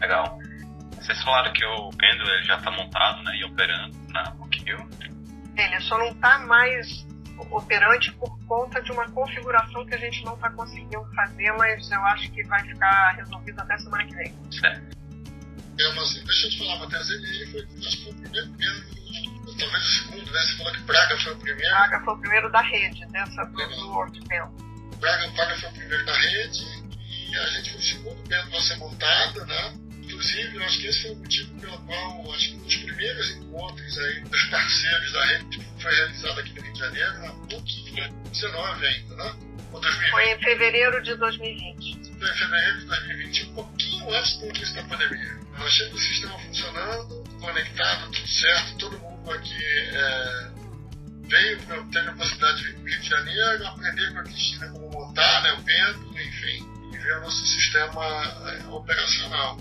Legal. 0.00 0.38
Vocês 0.96 1.22
falaram 1.22 1.52
que 1.52 1.64
o 1.64 1.90
pêndulo 1.90 2.42
já 2.44 2.56
está 2.56 2.70
montado 2.70 3.22
né, 3.24 3.36
e 3.36 3.44
operando 3.44 3.96
na 4.08 4.22
Rockhill. 4.30 4.88
Ele 5.56 5.80
só 5.80 5.98
não 5.98 6.08
está 6.12 6.38
mais 6.38 7.06
operante 7.50 8.12
por 8.12 8.38
conta 8.46 8.80
de 8.82 8.92
uma 8.92 9.08
configuração 9.10 9.84
que 9.84 9.94
a 9.94 9.98
gente 9.98 10.24
não 10.24 10.34
está 10.34 10.50
conseguindo 10.50 11.04
fazer, 11.14 11.52
mas 11.52 11.90
eu 11.90 12.00
acho 12.06 12.30
que 12.30 12.42
vai 12.44 12.62
ficar 12.62 13.16
resolvido 13.16 13.60
até 13.60 13.76
semana 13.78 14.06
que 14.06 14.14
vem. 14.14 14.34
Certo. 14.50 14.96
É, 15.78 15.94
mas 15.94 16.14
deixa 16.14 16.46
eu 16.46 16.50
te 16.50 16.58
falar, 16.58 16.78
Matheus, 16.78 17.10
ele 17.10 17.46
foi, 17.50 17.60
acho 17.78 17.96
que 17.96 18.04
foi 18.04 18.12
o 18.12 18.16
primeiro 18.16 18.50
pêndulo 18.50 19.01
talvez 19.62 19.84
o 19.84 19.88
segundo, 19.88 20.32
né? 20.32 20.40
Você 20.40 20.56
falou 20.56 20.72
que 20.72 20.80
Braga 20.80 21.18
foi 21.18 21.32
o 21.32 21.36
primeiro. 21.36 21.70
Braga 21.70 22.00
foi 22.04 22.14
o 22.14 22.18
primeiro 22.18 22.50
da 22.50 22.60
rede, 22.60 23.06
dessa 23.06 23.44
do, 23.44 23.56
do 23.56 24.20
Band. 24.26 24.50
Braga, 24.98 25.28
Braga 25.28 25.56
foi 25.58 25.68
o 25.68 25.72
primeiro 25.72 26.04
da 26.04 26.16
rede 26.16 26.64
e 27.28 27.36
a 27.36 27.46
gente 27.46 27.70
foi 27.70 27.80
o 27.80 27.82
segundo 27.82 28.28
band 28.28 28.56
a 28.56 28.60
ser 28.60 28.76
montado, 28.76 29.46
né? 29.46 29.74
Inclusive, 30.02 30.56
eu 30.56 30.64
acho 30.64 30.78
que 30.80 30.86
esse 30.88 31.02
foi 31.02 31.10
o 31.12 31.16
motivo 31.16 31.60
pelo 31.60 31.78
qual, 31.78 32.34
acho 32.34 32.48
que 32.50 32.56
um 32.56 32.58
dos 32.64 32.76
primeiros 32.76 33.30
encontros 33.30 33.98
aí 33.98 34.20
dos 34.28 34.44
parceiros 34.44 35.12
da 35.12 35.24
rede 35.26 35.66
foi 35.80 35.94
realizado 35.94 36.40
aqui 36.40 36.52
no 36.54 36.62
Rio 36.62 36.72
de 36.72 36.78
Janeiro, 36.78 37.18
na 37.20 37.32
PUC, 37.32 37.92
né? 37.92 38.10
19 38.30 38.86
ainda, 38.86 39.16
né? 39.16 39.36
Ou 39.72 39.80
2020. 39.80 40.10
Foi 40.10 40.30
em 40.30 40.38
fevereiro 40.38 41.02
de 41.02 41.14
2020. 41.14 42.18
Foi 42.18 42.30
em 42.30 42.34
fevereiro 42.36 42.80
de 42.80 42.86
2020, 42.86 43.44
um 43.44 43.54
pouquinho 43.54 43.81
antes 44.10 44.36
do 44.38 44.46
início 44.46 44.74
da 44.74 44.82
pandemia. 44.84 45.40
Nós 45.58 45.74
tínhamos 45.74 46.00
o 46.00 46.04
sistema 46.04 46.38
funcionando, 46.38 47.24
conectado, 47.40 48.10
tudo 48.10 48.28
certo, 48.28 48.78
todo 48.78 48.98
mundo 48.98 49.30
aqui 49.32 49.64
é, 49.64 50.50
veio, 51.28 51.58
teve 51.90 52.08
a 52.08 52.12
possibilidade 52.12 52.58
de 52.58 52.64
vir 52.64 52.74
para 52.74 52.82
o 52.82 52.86
Rio 52.86 53.00
de 53.00 53.08
Janeiro, 53.08 53.66
aprender 53.66 54.12
com 54.12 54.18
a 54.18 54.22
Cristina 54.22 54.68
como 54.70 54.90
montar 54.90 55.42
né, 55.42 55.52
o 55.52 55.62
pêndulo, 55.62 56.20
enfim, 56.20 56.68
e 56.92 56.98
ver 56.98 57.18
o 57.18 57.20
nosso 57.20 57.46
sistema 57.46 58.04
é, 58.50 58.66
operacional. 58.68 59.60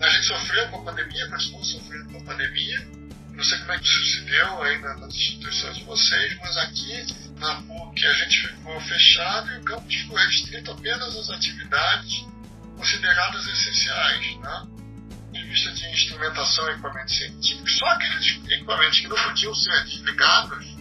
A 0.00 0.08
gente 0.08 0.26
sofreu 0.26 0.68
com 0.68 0.80
a 0.80 0.84
pandemia, 0.84 1.28
continuou 1.28 1.64
sofrendo 1.64 2.10
com 2.10 2.18
a 2.18 2.24
pandemia. 2.24 2.88
Não 3.30 3.42
sei 3.42 3.58
como 3.58 3.72
é 3.72 3.78
que 3.78 3.84
isso 3.84 4.06
se 4.06 4.20
deu 4.26 4.62
aí 4.62 4.78
nas 4.78 5.14
instituições 5.14 5.76
de 5.76 5.84
vocês, 5.84 6.38
mas 6.38 6.56
aqui 6.56 7.06
na 7.38 7.62
PUC 7.62 8.06
a 8.06 8.12
gente 8.12 8.48
ficou 8.48 8.80
fechado 8.80 9.50
e 9.52 9.58
o 9.58 9.64
campus 9.64 9.94
ficou 9.94 10.16
restrito 10.16 10.70
apenas 10.70 11.16
às 11.16 11.30
atividades 11.30 12.26
consideradas 12.76 13.46
essenciais. 13.46 14.36
Né? 14.38 14.66
de 15.34 15.42
vista 15.48 15.72
de 15.72 15.86
instrumentação 15.90 16.68
e 16.68 16.72
equipamentos 16.72 17.16
científicos, 17.16 17.78
só 17.78 17.86
aqueles 17.86 18.40
equipamentos 18.48 19.00
que 19.00 19.08
não 19.08 19.16
podiam 19.16 19.54
ser 19.54 19.84
desligados, 19.84 20.76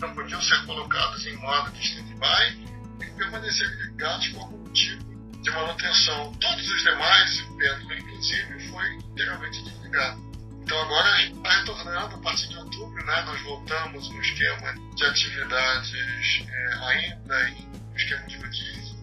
não 0.00 0.14
podiam 0.14 0.40
ser 0.40 0.64
colocados 0.64 1.26
em 1.26 1.36
modo 1.36 1.70
de 1.72 1.80
stand-by 1.80 2.66
e 3.00 3.10
permaneceram 3.16 3.82
ligados 3.82 4.28
por 4.28 4.42
algum 4.42 4.72
tipo 4.72 5.04
de 5.42 5.50
manutenção. 5.50 6.32
Todos 6.34 6.68
os 6.68 6.82
demais, 6.82 7.40
o 7.40 7.56
pêndulo 7.56 7.94
inclusive, 7.94 8.68
foi 8.68 8.94
inteiramente 8.94 9.62
desligado. 9.64 10.30
Então 10.62 10.80
agora 10.82 11.22
está 11.22 11.50
retornando 11.50 12.14
a 12.14 12.18
partir 12.18 12.48
de 12.48 12.58
outubro, 12.58 13.04
né? 13.04 13.22
nós 13.22 13.42
voltamos 13.42 14.08
no 14.08 14.20
esquema 14.20 14.72
de 14.94 15.04
atividades 15.04 16.46
é, 16.46 16.74
ainda 16.84 17.50
em 17.50 17.96
esquema 17.96 18.26
de 18.28 18.36
rodízio, 18.36 18.96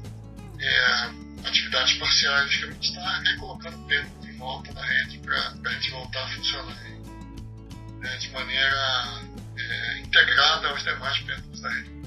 é, 0.60 1.27
atividades 1.48 1.94
parciais, 1.94 2.56
que 2.56 2.66
a 2.66 2.72
gente 2.72 2.90
está 2.90 3.20
recolocando 3.20 3.78
o 3.78 3.88
pêndulo 3.88 4.18
volta 4.38 4.74
da 4.74 4.86
rede 4.86 5.20
para 5.20 5.36
a 5.36 5.74
gente 5.74 5.92
voltar 5.92 6.24
a 6.24 6.28
funcionar 6.28 6.76
né, 8.00 8.18
de 8.18 8.32
maneira 8.32 9.22
é, 9.58 10.00
integrada 10.00 10.70
aos 10.70 10.84
demais 10.84 11.18
pêndulos 11.20 11.62
da 11.62 11.70
rede. 11.70 11.98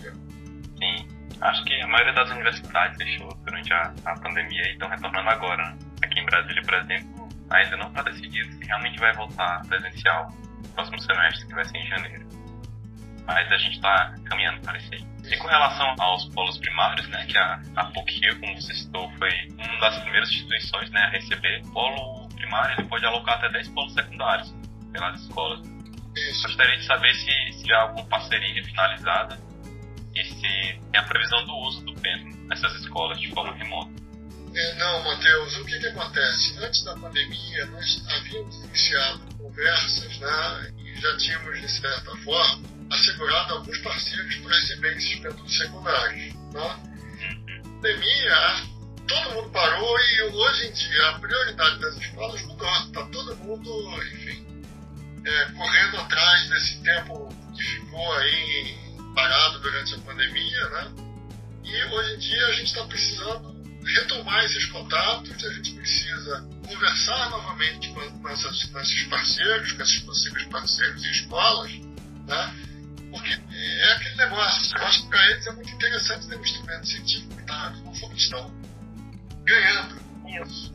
Sim, 0.78 1.08
acho 1.40 1.64
que 1.64 1.82
a 1.82 1.86
maioria 1.88 2.14
das 2.14 2.30
universidades 2.30 2.96
fechou 2.96 3.34
durante 3.44 3.72
a, 3.72 3.94
a 4.06 4.20
pandemia 4.20 4.62
e 4.68 4.72
estão 4.72 4.88
retornando 4.88 5.28
agora. 5.28 5.70
Né? 5.70 5.78
Aqui 6.02 6.20
em 6.20 6.24
Brasília, 6.24 6.62
por 6.62 6.74
exemplo, 6.74 7.28
ainda 7.50 7.76
não 7.76 7.88
está 7.88 8.02
decidido 8.02 8.52
se 8.52 8.64
realmente 8.64 8.98
vai 8.98 9.12
voltar 9.14 9.60
presencial 9.66 10.32
no 10.62 10.68
próximo 10.70 11.00
semestre, 11.00 11.46
que 11.46 11.54
vai 11.54 11.64
ser 11.64 11.78
em 11.78 11.86
janeiro. 11.88 12.39
Mas 13.34 13.52
a 13.52 13.56
gente 13.58 13.76
está 13.76 14.14
caminhando 14.24 14.60
para 14.60 14.76
isso 14.78 14.92
aí. 14.92 15.10
E 15.30 15.36
com 15.36 15.46
relação 15.46 15.94
aos 16.00 16.24
polos 16.34 16.58
primários, 16.58 17.06
né, 17.08 17.24
que 17.26 17.38
a, 17.38 17.62
a 17.76 17.84
PUC-Rio, 17.86 18.40
como 18.40 18.60
você 18.60 18.74
citou, 18.74 19.10
foi 19.18 19.30
uma 19.56 19.80
das 19.80 19.98
primeiras 20.00 20.28
instituições 20.30 20.90
né, 20.90 21.00
a 21.00 21.10
receber, 21.10 21.62
polo 21.72 22.28
primário 22.34 22.80
ele 22.80 22.88
pode 22.88 23.06
alocar 23.06 23.36
até 23.36 23.48
10 23.50 23.68
polos 23.68 23.92
secundários 23.94 24.52
pelas 24.92 25.20
escolas. 25.20 25.60
Isso. 26.16 26.42
Gostaria 26.42 26.76
de 26.76 26.84
saber 26.84 27.14
se, 27.14 27.52
se 27.52 27.72
há 27.72 27.82
alguma 27.82 28.04
parceria 28.06 28.64
finalizada 28.64 29.38
e 30.14 30.24
se 30.24 30.40
tem 30.40 31.00
a 31.00 31.02
previsão 31.04 31.44
do 31.46 31.54
uso 31.58 31.84
do 31.84 31.94
pêndulo 32.00 32.36
nessas 32.48 32.74
escolas 32.80 33.20
de 33.20 33.28
forma 33.30 33.54
remota. 33.54 34.00
É, 34.52 34.74
não, 34.74 35.04
Matheus, 35.04 35.56
o 35.58 35.64
que, 35.64 35.78
que 35.78 35.86
acontece? 35.86 36.58
Antes 36.58 36.82
da 36.82 36.96
pandemia, 36.96 37.66
nós 37.66 38.04
havíamos 38.08 38.64
iniciado 38.64 39.20
conversas 39.38 40.18
né, 40.18 40.72
já 40.96 41.16
tínhamos, 41.16 41.60
de 41.60 41.68
certa 41.68 42.16
forma, 42.18 42.62
assegurado 42.90 43.54
alguns 43.54 43.78
parceiros 43.78 44.34
para 44.36 44.54
receber 44.56 44.96
esses 44.96 45.18
pêndulos 45.20 45.56
secundários. 45.56 46.34
Né? 46.34 46.60
Uhum. 47.20 47.62
Pandemia, 47.80 48.70
todo 49.06 49.34
mundo 49.34 49.50
parou 49.50 49.98
e 49.98 50.22
hoje 50.22 50.66
em 50.66 50.72
dia 50.72 51.08
a 51.08 51.18
prioridade 51.18 51.78
das 51.80 51.96
escolas 51.96 52.42
mudou. 52.42 52.68
Está 52.86 53.04
todo 53.06 53.36
mundo, 53.36 54.02
enfim, 54.14 54.64
é, 55.24 55.44
correndo 55.52 55.96
atrás 55.98 56.48
desse 56.50 56.82
tempo 56.82 57.28
que 57.56 57.62
ficou 57.62 58.12
aí 58.14 58.78
parado 59.14 59.58
durante 59.60 59.94
a 59.94 59.98
pandemia, 59.98 60.68
né? 60.70 60.92
E 61.64 61.84
hoje 61.84 62.14
em 62.14 62.18
dia 62.18 62.46
a 62.46 62.52
gente 62.52 62.66
está 62.66 62.84
precisando 62.84 63.60
retomar 63.84 64.44
esses 64.44 64.66
contatos, 64.66 65.44
a 65.44 65.52
gente 65.52 65.74
precisa 65.74 66.48
conversar 66.70 67.30
novamente 67.30 67.88
com, 67.88 68.18
com, 68.20 68.28
essas, 68.28 68.64
com 68.64 68.78
esses 68.78 69.02
parceiros, 69.04 69.72
com 69.72 69.82
esses 69.82 69.98
possíveis 70.00 70.46
parceiros 70.46 71.04
e 71.04 71.10
escolas, 71.10 71.72
né? 72.26 72.54
Porque 73.10 73.32
é 73.32 73.92
aquele 73.92 74.14
negócio, 74.16 74.76
eu 74.76 74.86
acho 74.86 75.02
que 75.02 75.08
para 75.08 75.30
eles 75.30 75.46
é 75.46 75.52
muito 75.52 75.70
interessante 75.70 76.28
ter 76.28 76.36
um 76.36 76.42
instrumento 76.42 76.86
científico 76.86 77.34
que 77.34 77.40
está 77.42 77.74
conforme 77.84 78.16
estão 78.16 78.54
ganhando 79.44 80.00
isso. 80.44 80.74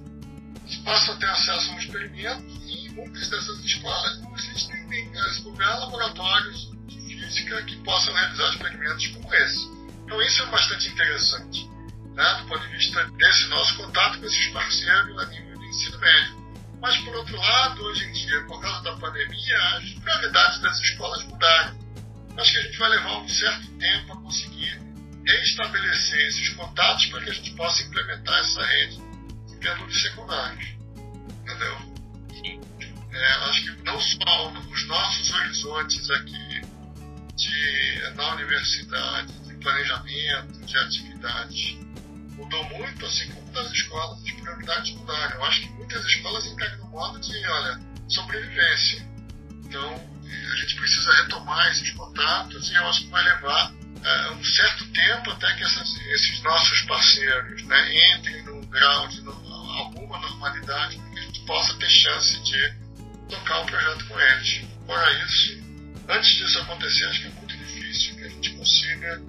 Eles 0.66 0.78
passam 0.78 1.14
a 1.14 1.18
ter 1.18 1.30
acesso 1.30 1.72
a 1.72 1.74
um 1.76 1.80
experimento 1.80 2.46
e 2.68 2.90
muitas 2.90 3.30
dessas 3.30 3.64
escolas 3.64 4.22
não 4.22 4.36
existem 4.36 4.86
nem 4.88 5.12
lugar 5.44 5.80
laboratórios 5.80 6.72
de 6.88 7.00
física 7.00 7.62
que 7.64 7.78
possam 7.78 8.14
realizar 8.14 8.50
experimentos 8.50 9.08
como 9.08 9.34
esse. 9.34 9.68
Então 10.04 10.22
isso 10.22 10.44
é 10.44 10.46
bastante 10.48 10.90
interessante, 10.90 11.70
né, 12.14 12.40
do 12.42 12.48
ponto 12.48 12.68
de 12.68 12.76
vista 12.76 13.06
desse 13.12 13.48
nosso 13.48 13.78
contato 13.78 14.20
com 14.20 14.26
esses 14.26 14.48
parceiros 14.48 15.18
a 15.18 15.26
nível 15.28 15.55
ensino 15.76 16.00
médio. 16.00 16.46
Mas, 16.82 16.98
por 16.98 17.16
outro 17.16 17.38
lado, 17.38 17.84
hoje 17.84 18.06
em 18.06 18.12
dia, 18.12 18.42
por 18.46 18.62
causa 18.62 18.84
da 18.84 18.96
pandemia, 18.98 19.58
as 19.78 19.90
prioridades 19.94 20.62
das 20.62 20.80
escolas 20.82 21.24
mudaram. 21.26 21.78
Acho 22.38 22.52
que 22.52 22.58
a 22.58 22.62
gente 22.64 22.78
vai 22.78 22.90
levar 22.90 23.18
um 23.20 23.28
certo 23.30 23.68
tempo 23.78 24.14
a 24.14 24.22
conseguir 24.22 24.82
reestabelecer 25.26 26.28
esses 26.28 26.50
contatos 26.50 27.06
para 27.08 27.24
que 27.24 27.30
a 27.30 27.34
gente 27.34 27.52
possa 27.52 27.82
implementar 27.82 28.40
essa 28.40 28.66
rede 28.66 28.98
em 29.50 29.60
termos 29.60 30.02
secundários. 30.02 30.68
Entendeu? 31.42 31.78
Sim. 32.34 32.62
É, 33.12 33.34
acho 33.50 33.64
que 33.64 33.84
não 33.84 34.00
só 34.00 34.52
os 34.52 34.88
nossos 34.88 35.34
horizontes 35.34 36.10
aqui 36.12 36.62
de, 37.36 38.14
na 38.16 38.34
universidade, 38.36 39.34
de 39.48 39.56
planejamento 39.56 40.66
de 40.66 40.78
atividades 40.78 41.85
mudou 42.46 42.64
muito, 42.78 43.06
assim 43.06 43.28
como 43.32 43.52
das 43.52 43.72
escolas, 43.72 44.20
as 44.24 44.32
prioridades 44.32 44.92
mudaram. 44.96 45.36
Eu 45.36 45.46
acho 45.46 45.62
que 45.62 45.70
muitas 45.70 46.06
escolas 46.06 46.46
entregam 46.46 46.78
no 46.80 46.90
modo 46.90 47.20
de, 47.20 47.48
olha, 47.48 47.82
sobrevivência. 48.08 49.08
Então, 49.66 50.16
a 50.52 50.56
gente 50.56 50.76
precisa 50.76 51.12
retomar 51.24 51.72
esses 51.72 51.92
contatos 51.92 52.70
e 52.70 52.76
eu 52.76 52.88
acho 52.88 53.02
que 53.02 53.10
vai 53.10 53.24
levar 53.24 53.72
uh, 53.72 54.34
um 54.34 54.44
certo 54.44 54.86
tempo 54.92 55.32
até 55.32 55.54
que 55.56 55.64
essas, 55.64 55.98
esses 56.08 56.42
nossos 56.44 56.82
parceiros 56.82 57.64
né, 57.64 58.16
entrem 58.16 58.44
num 58.44 58.62
grau 58.68 59.08
de 59.08 59.22
no, 59.22 59.32
alguma 59.80 60.20
normalidade 60.20 60.98
para 60.98 61.10
que 61.10 61.20
a 61.20 61.24
gente 61.24 61.40
possa 61.46 61.74
ter 61.76 61.90
chance 61.90 62.40
de 62.44 62.74
tocar 63.30 63.60
o 63.62 63.66
projeto 63.66 64.06
com 64.08 64.20
eles. 64.20 64.62
Fora 64.86 65.26
isso, 65.26 65.64
antes 66.08 66.36
disso 66.36 66.60
acontecer, 66.60 67.06
acho 67.06 67.22
que 67.22 67.28
é 67.28 67.32
muito 67.32 67.58
difícil 67.58 68.16
que 68.16 68.24
a 68.24 68.30
gente 68.30 68.50
consiga 68.52 69.22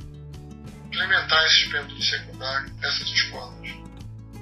implementar 0.97 1.45
esses 1.45 1.65
pêndulos 1.71 2.09
secundários 2.09 2.73
nessas 2.77 3.09
escolas. 3.09 3.69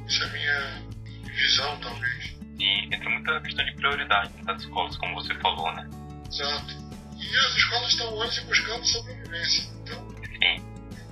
Isso 0.07 0.23
é 0.23 0.27
a 0.27 0.31
minha 0.31 0.83
visão, 1.25 1.77
talvez. 1.81 2.37
E 2.59 2.95
entra 2.95 3.11
muita 3.11 3.41
questão 3.41 3.65
de 3.65 3.75
prioridade 3.75 4.33
das 4.45 4.63
escolas, 4.63 4.97
como 4.97 5.15
você 5.15 5.35
falou, 5.41 5.73
né? 5.73 5.91
Exato. 6.31 6.75
E 7.19 7.37
as 7.37 7.57
escolas 7.57 7.91
estão 7.91 8.15
hoje 8.15 8.41
buscando 8.43 8.87
sobrevivência. 8.87 9.65
Então, 9.83 10.09
Sim. 10.23 10.65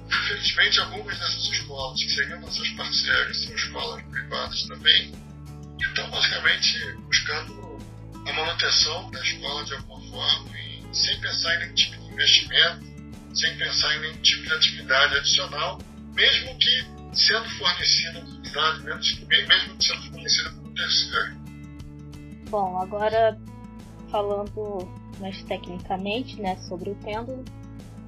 infelizmente, 0.09 0.81
algumas 0.81 1.19
dessas 1.19 1.45
escolas, 1.45 2.01
que 2.01 2.11
seriam 2.11 2.41
nossas 2.41 2.69
parceiras, 2.71 3.43
são 3.43 3.55
escolas 3.55 4.03
privadas 4.05 4.63
também, 4.69 5.13
estão 5.81 6.11
basicamente 6.11 6.93
buscando 7.01 7.79
a 8.27 8.33
manutenção 8.33 9.11
da 9.11 9.21
escola 9.21 9.65
de 9.65 9.75
alguma 9.75 10.01
forma, 10.11 10.59
e 10.59 10.95
sem 10.95 11.21
pensar 11.21 11.57
em 11.57 11.59
nenhum 11.61 11.75
tipo 11.75 11.97
de 11.97 12.13
investimento 12.13 12.92
sem 13.35 13.57
pensar 13.57 13.97
em 13.97 14.01
nenhum 14.01 14.23
tipo 14.23 14.43
de 14.45 14.53
atividade 14.53 15.17
adicional, 15.17 15.79
mesmo 16.15 16.59
que 16.59 17.03
sendo 17.15 17.49
fornecida 17.59 18.19
atividade, 18.19 18.85
mesmo 18.85 19.77
que 19.77 19.85
sendo 19.85 20.03
fornecida 20.11 20.51
por 20.51 20.73
terceiro. 20.73 21.43
Bom, 22.51 22.79
agora 22.79 23.39
falando 24.11 24.89
mais 25.19 25.43
tecnicamente 25.45 26.41
né, 26.41 26.57
sobre 26.69 26.91
o 26.91 26.95
pêndulo, 26.97 27.45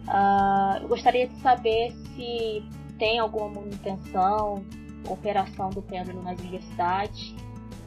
uh, 0.07 0.83
eu 0.83 0.89
gostaria 0.89 1.29
de 1.29 1.41
saber 1.41 1.93
se 2.15 2.63
tem 2.99 3.19
alguma 3.19 3.49
manutenção, 3.49 4.65
operação 5.09 5.71
do 5.71 5.83
pêndulo 5.83 6.23
nas 6.23 6.39
universidades 6.39 7.35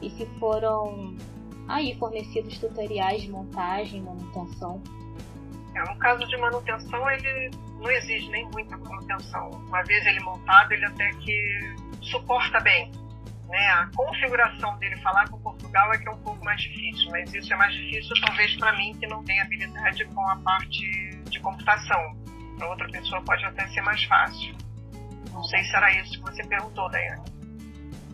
e 0.02 0.10
se 0.10 0.26
foram 0.38 1.16
aí 1.66 1.96
fornecidos 1.98 2.58
tutoriais 2.58 3.22
de 3.22 3.30
montagem 3.30 4.00
e 4.00 4.02
manutenção 4.02 4.82
é, 5.74 5.80
no 5.84 5.98
caso 5.98 6.26
de 6.26 6.36
manutenção, 6.36 7.10
ele 7.10 7.50
não 7.80 7.90
exige 7.90 8.28
nem 8.30 8.48
muita 8.50 8.76
manutenção. 8.76 9.50
Uma 9.50 9.82
vez 9.84 10.04
ele 10.06 10.20
montado, 10.20 10.72
ele 10.72 10.84
até 10.86 11.08
que 11.10 11.76
suporta 12.02 12.60
bem. 12.60 12.90
Né? 13.48 13.68
A 13.70 13.88
configuração 13.94 14.78
dele 14.78 14.96
falar 14.96 15.28
com 15.28 15.40
Portugal 15.40 15.92
é 15.92 15.98
que 15.98 16.08
é 16.08 16.10
um 16.10 16.18
pouco 16.18 16.44
mais 16.44 16.60
difícil, 16.60 17.10
mas 17.10 17.32
isso 17.32 17.52
é 17.52 17.56
mais 17.56 17.74
difícil 17.74 18.14
talvez 18.26 18.54
para 18.56 18.76
mim 18.76 18.94
que 18.98 19.06
não 19.06 19.24
tenho 19.24 19.42
habilidade 19.42 20.04
com 20.06 20.28
a 20.28 20.36
parte 20.36 21.10
de 21.30 21.40
computação. 21.40 22.16
Para 22.56 22.68
outra 22.68 22.88
pessoa 22.88 23.22
pode 23.22 23.44
até 23.44 23.66
ser 23.68 23.80
mais 23.82 24.02
fácil. 24.04 24.54
Não 25.32 25.42
sei 25.44 25.62
se 25.64 25.76
era 25.76 25.90
isso 26.00 26.12
que 26.12 26.30
você 26.30 26.44
perguntou, 26.46 26.90
Daiane. 26.90 27.22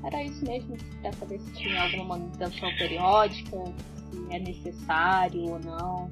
Era 0.04 0.22
isso 0.22 0.44
mesmo, 0.44 0.76
para 1.00 1.12
saber 1.14 1.38
se 1.40 1.52
tinha 1.54 1.82
alguma 1.82 2.18
manutenção 2.18 2.68
periódica, 2.76 3.56
se 4.10 4.34
é 4.34 4.38
necessário 4.38 5.40
ou 5.44 5.58
não 5.60 6.10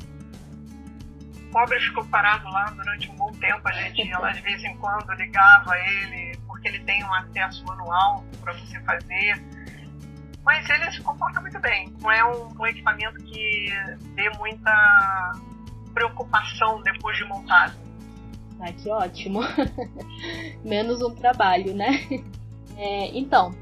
pobre 1.53 1.79
ficou 1.79 2.05
parado 2.07 2.49
lá 2.51 2.65
durante 2.71 3.11
um 3.11 3.15
bom 3.15 3.31
tempo. 3.33 3.61
A 3.69 3.73
gente 3.73 4.11
lá 4.13 4.33
de 4.33 4.41
vez 4.41 4.65
em 4.65 4.77
quando, 4.79 5.13
ligava 5.13 5.79
ele, 5.79 6.37
porque 6.47 6.69
ele 6.69 6.81
tem 6.81 7.05
um 7.05 7.15
acesso 7.15 7.65
manual 7.65 8.25
para 8.41 8.55
você 8.55 8.81
fazer. 8.81 9.41
Mas 10.45 10.69
ele 10.69 10.91
se 10.91 11.01
comporta 11.03 11.41
muito 11.41 11.61
bem. 11.61 11.95
Não 12.01 12.11
é 12.11 12.25
um, 12.25 12.49
um 12.59 12.67
equipamento 12.67 13.23
que 13.23 13.67
dê 14.15 14.29
muita 14.31 15.33
preocupação 15.95 16.83
depois 16.83 17.17
de 17.17 17.25
montado. 17.27 17.75
Ah, 18.59 18.73
que 18.73 18.91
ótimo. 18.91 19.41
Menos 20.65 21.03
um 21.03 21.15
trabalho, 21.15 21.75
né? 21.75 22.01
É, 22.77 23.17
então, 23.17 23.55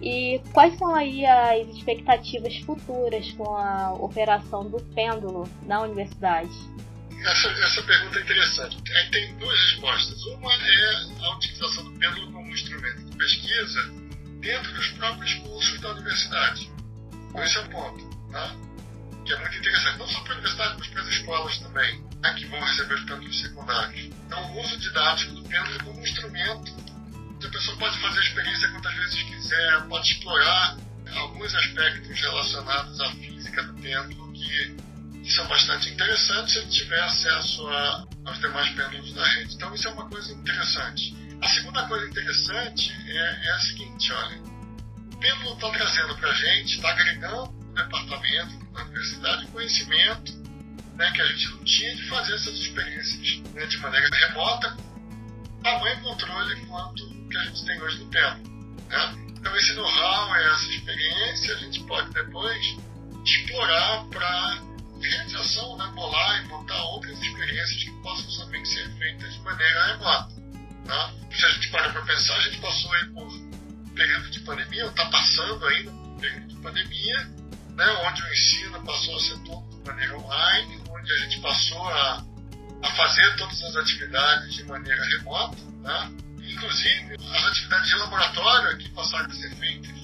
e 0.00 0.40
quais 0.52 0.76
são 0.78 0.94
aí 0.94 1.24
as 1.24 1.68
expectativas 1.68 2.56
futuras 2.58 3.30
com 3.32 3.54
a 3.54 3.92
operação 3.92 4.68
do 4.68 4.78
pêndulo 4.94 5.46
na 5.66 5.82
universidade? 5.82 6.50
Essa, 7.22 7.48
essa 7.48 7.82
pergunta 7.82 8.18
é 8.18 8.22
interessante. 8.22 8.92
Aí 8.92 9.10
tem 9.10 9.36
duas 9.36 9.58
respostas. 9.58 10.24
Uma 10.24 10.52
é 10.52 10.94
a 11.20 11.36
utilização 11.36 11.84
do 11.84 11.98
pêndulo 11.98 12.32
como 12.32 12.52
instrumento 12.52 13.04
de 13.04 13.16
pesquisa 13.16 13.90
dentro 14.40 14.72
dos 14.72 14.88
próprios 14.90 15.34
cursos 15.34 15.80
da 15.80 15.90
universidade. 15.90 16.70
Então, 17.12 17.44
esse 17.44 17.58
é 17.58 17.60
um 17.60 17.68
ponto, 17.68 18.30
tá? 18.32 18.56
que 19.24 19.32
é 19.34 19.38
muito 19.38 19.58
interessante, 19.58 19.98
não 19.98 20.08
só 20.08 20.20
para 20.20 20.32
a 20.32 20.36
universidade, 20.36 20.76
mas 20.78 20.88
para 20.88 21.02
as 21.02 21.08
escolas 21.08 21.58
também, 21.58 22.04
né, 22.20 22.34
que 22.34 22.46
vão 22.46 22.60
receber 22.60 22.94
os 22.94 23.04
pêndulos 23.04 23.40
secundários. 23.40 24.04
Então, 24.06 24.52
o 24.52 24.60
uso 24.60 24.78
didático 24.78 25.34
do 25.34 25.42
pêndulo 25.44 25.84
como 25.84 26.00
instrumento, 26.00 26.74
a 27.44 27.48
pessoa 27.48 27.76
pode 27.78 27.98
fazer 28.00 28.18
a 28.18 28.22
experiência 28.22 28.68
quantas 28.70 28.94
vezes 28.94 29.22
quiser, 29.22 29.82
pode 29.88 30.10
explorar 30.10 30.76
alguns 31.16 31.54
aspectos 31.54 32.20
relacionados 32.20 33.00
à 33.00 33.10
física 33.12 33.62
do 33.62 33.74
pêndulo 33.74 34.32
que 34.32 34.76
isso 35.22 35.40
é 35.40 35.46
bastante 35.46 35.90
interessante 35.90 36.52
se 36.52 36.58
ele 36.58 36.70
tiver 36.70 37.00
acesso 37.02 37.66
a, 37.68 38.06
aos 38.26 38.38
demais 38.40 38.68
pêndulos 38.70 39.12
da 39.12 39.26
rede. 39.26 39.54
Então, 39.54 39.74
isso 39.74 39.88
é 39.88 39.90
uma 39.92 40.08
coisa 40.08 40.32
interessante. 40.32 41.14
A 41.40 41.48
segunda 41.48 41.86
coisa 41.86 42.06
interessante 42.06 42.92
é, 43.06 43.46
é 43.46 43.50
a 43.52 43.58
seguinte: 43.60 44.12
olha, 44.12 44.42
o 45.12 45.16
pêndulo 45.18 45.54
está 45.54 45.70
trazendo 45.70 46.16
para 46.16 46.30
a 46.30 46.34
gente, 46.34 46.76
está 46.76 46.90
agregando 46.90 47.52
no 47.52 47.74
departamento, 47.74 48.72
na 48.72 48.82
universidade, 48.84 49.46
conhecimento 49.48 50.40
né, 51.00 51.10
que 51.12 51.22
a 51.22 51.26
gente 51.26 51.48
não 51.48 51.64
tinha 51.64 51.96
de 51.96 52.08
fazer 52.08 52.34
essas 52.34 52.54
experiências 52.58 53.54
né, 53.54 53.66
de 53.66 53.76
maneira 53.78 54.08
remota, 54.08 54.76
com 54.76 55.62
tamanho 55.62 56.00
controle 56.02 56.66
quanto 56.66 57.08
que 57.30 57.36
a 57.36 57.44
gente 57.44 57.64
tem 57.64 57.80
hoje 57.80 57.98
no 57.98 58.10
pêndulo. 58.10 58.78
Né? 58.88 59.14
Então, 59.38 59.56
esse 59.56 59.72
know-how, 59.72 60.36
essa 60.36 60.66
experiência, 60.66 61.54
a 61.54 61.58
gente 61.58 61.80
pode 61.84 62.12
depois 62.12 62.76
explorar 63.24 64.04
para 64.10 64.69
realização, 65.08 65.76
né, 65.76 65.90
bolar 65.94 66.44
e 66.44 66.48
montar 66.48 66.82
outras 66.84 67.20
experiências 67.20 67.84
que 67.84 67.90
possam 68.02 68.44
também 68.44 68.64
ser 68.64 68.88
feitas 68.96 69.32
de 69.32 69.40
maneira 69.40 69.86
remota. 69.86 70.34
Tá? 70.86 71.12
Se 71.32 71.44
a 71.44 71.48
gente 71.50 71.70
para 71.70 71.90
para 71.90 72.02
pensar, 72.02 72.36
a 72.36 72.40
gente 72.42 72.58
passou 72.58 72.92
aí 72.92 73.06
por 73.06 73.26
um 73.26 73.94
período 73.94 74.30
de 74.30 74.40
pandemia, 74.40 74.84
ou 74.84 74.90
está 74.90 75.06
passando 75.06 75.66
ainda 75.66 75.90
por 75.90 76.06
um 76.06 76.18
período 76.18 76.46
de 76.48 76.56
pandemia, 76.56 77.18
né, 77.76 77.86
onde 78.08 78.22
o 78.22 78.32
ensino 78.32 78.84
passou 78.84 79.16
a 79.16 79.20
ser 79.20 79.38
todo 79.40 79.70
de 79.70 79.88
maneira 79.88 80.18
online, 80.18 80.82
onde 80.90 81.12
a 81.12 81.16
gente 81.18 81.40
passou 81.40 81.88
a, 81.88 82.24
a 82.82 82.90
fazer 82.94 83.36
todas 83.36 83.62
as 83.62 83.76
atividades 83.76 84.54
de 84.54 84.64
maneira 84.64 85.04
remota, 85.06 85.58
né? 85.82 86.12
inclusive 86.42 87.14
as 87.14 87.44
atividades 87.44 87.88
de 87.88 87.96
laboratório 87.96 88.78
que 88.78 88.88
passaram 88.90 89.26
a 89.26 89.34
ser 89.34 89.50
feitas 89.56 90.00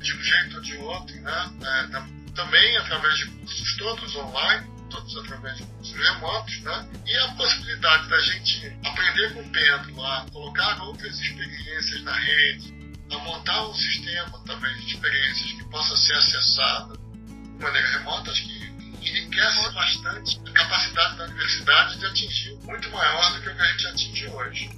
de 0.00 0.16
um 0.16 0.22
jeito 0.22 0.56
ou 0.56 0.62
de 0.62 0.76
outro, 0.78 1.20
né? 1.20 1.52
É, 1.62 2.21
também 2.34 2.76
através 2.78 3.18
de 3.18 3.26
cursos 3.26 3.76
todos 3.76 4.16
online, 4.16 4.66
todos 4.90 5.16
através 5.16 5.56
de 5.56 5.64
cursos 5.64 5.96
remotos, 5.96 6.60
né? 6.60 6.88
E 7.06 7.16
a 7.16 7.28
possibilidade 7.34 8.08
da 8.08 8.20
gente 8.20 8.76
aprender 8.84 9.34
com 9.34 9.40
o 9.40 9.52
pêndulo, 9.52 10.06
a 10.06 10.26
colocar 10.30 10.82
outras 10.82 11.18
experiências 11.18 12.02
na 12.02 12.14
rede, 12.14 12.74
a 13.10 13.18
montar 13.18 13.68
um 13.68 13.74
sistema 13.74 14.38
também 14.44 14.74
de 14.76 14.94
experiências 14.94 15.52
que 15.52 15.64
possa 15.64 15.96
ser 15.96 16.14
acessado 16.14 16.98
de 16.98 17.62
maneira 17.62 17.98
remota, 17.98 18.30
acho 18.30 18.42
que 18.44 18.62
enriquece 19.02 19.72
bastante 19.72 20.40
a 20.46 20.52
capacidade 20.52 21.16
da 21.16 21.24
universidade 21.24 21.98
de 21.98 22.06
atingir 22.06 22.54
muito 22.62 22.90
maior 22.90 23.32
do 23.34 23.42
que 23.42 23.48
o 23.48 23.54
que 23.54 23.62
a 23.62 23.72
gente 23.72 23.86
atinge 23.88 24.26
hoje. 24.28 24.70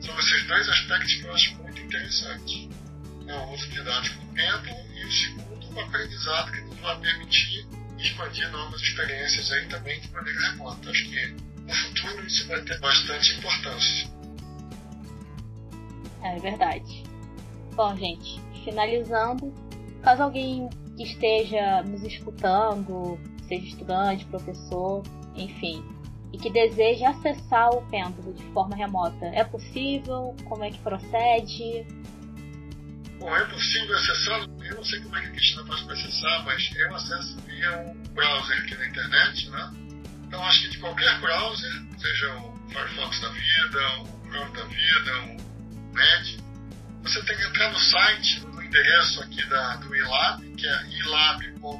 São 0.00 0.18
esses 0.18 0.46
dois 0.46 0.68
aspectos 0.68 1.14
que 1.14 1.24
eu 1.24 1.34
acho 1.34 1.54
muito 1.56 1.80
interessantes. 1.80 2.68
É 3.26 3.34
o 3.34 3.52
uso 3.52 3.68
didático 3.68 4.24
do 4.24 4.32
pêndulo 4.34 4.94
e 4.94 5.04
o 5.04 5.12
segundo, 5.12 5.45
o 5.76 5.80
aprendizado 5.80 6.52
que 6.52 6.82
vai 6.82 6.98
permitir 7.00 7.66
expandir 7.98 8.50
novas 8.50 8.80
experiências 8.80 9.52
aí 9.52 9.66
também 9.68 10.00
de 10.00 10.10
maneira 10.12 10.40
remota. 10.50 10.90
Acho 10.90 11.04
que 11.10 11.26
no 11.66 11.74
futuro 11.74 12.26
isso 12.26 12.48
vai 12.48 12.62
ter 12.62 12.78
bastante 12.80 13.38
importância. 13.38 14.10
É 16.22 16.38
verdade. 16.38 17.04
Bom, 17.74 17.94
gente, 17.96 18.40
finalizando, 18.64 19.52
caso 20.02 20.22
alguém 20.22 20.68
esteja 20.98 21.82
nos 21.82 22.02
escutando, 22.02 23.18
seja 23.46 23.66
estudante, 23.66 24.24
professor, 24.26 25.02
enfim, 25.34 25.84
e 26.32 26.38
que 26.38 26.50
deseje 26.50 27.04
acessar 27.04 27.70
o 27.70 27.82
pêndulo 27.86 28.32
de 28.32 28.42
forma 28.52 28.74
remota, 28.74 29.26
é 29.26 29.44
possível? 29.44 30.34
Como 30.44 30.64
é 30.64 30.70
que 30.70 30.78
procede? 30.78 31.86
É 33.28 33.44
possível 33.46 33.96
acessar, 33.96 34.40
eu 34.40 34.76
não 34.76 34.84
sei 34.84 35.00
como 35.00 35.16
é 35.16 35.20
que 35.20 35.26
a 35.26 35.30
Cristina 35.30 35.66
faz 35.66 35.80
para 35.80 35.94
acessar, 35.94 36.44
mas 36.44 36.70
eu 36.76 36.94
acesso 36.94 37.40
via 37.40 37.78
um 37.78 38.02
browser 38.14 38.58
aqui 38.58 38.74
na 38.76 38.86
internet, 38.86 39.50
né? 39.50 39.70
Então 40.26 40.44
acho 40.44 40.62
que 40.62 40.68
de 40.70 40.78
qualquer 40.78 41.20
browser, 41.20 41.72
seja 41.98 42.34
o 42.34 42.68
Firefox 42.68 43.20
da 43.20 43.28
vida, 43.28 43.98
o 43.98 44.06
qualquer 44.06 44.40
outra 44.40 44.64
vida, 44.66 45.20
um 45.22 45.36
MED, 45.92 46.38
você 47.02 47.22
tem 47.22 47.36
que 47.36 47.42
entrar 47.44 47.70
no 47.72 47.78
site, 47.78 48.40
no 48.46 48.62
endereço 48.62 49.22
aqui 49.22 49.44
da, 49.46 49.76
do 49.76 49.94
ILAB, 49.94 50.56
que 50.56 50.66
é 50.66 50.86
ilab.ist.utl.pt. 50.86 51.76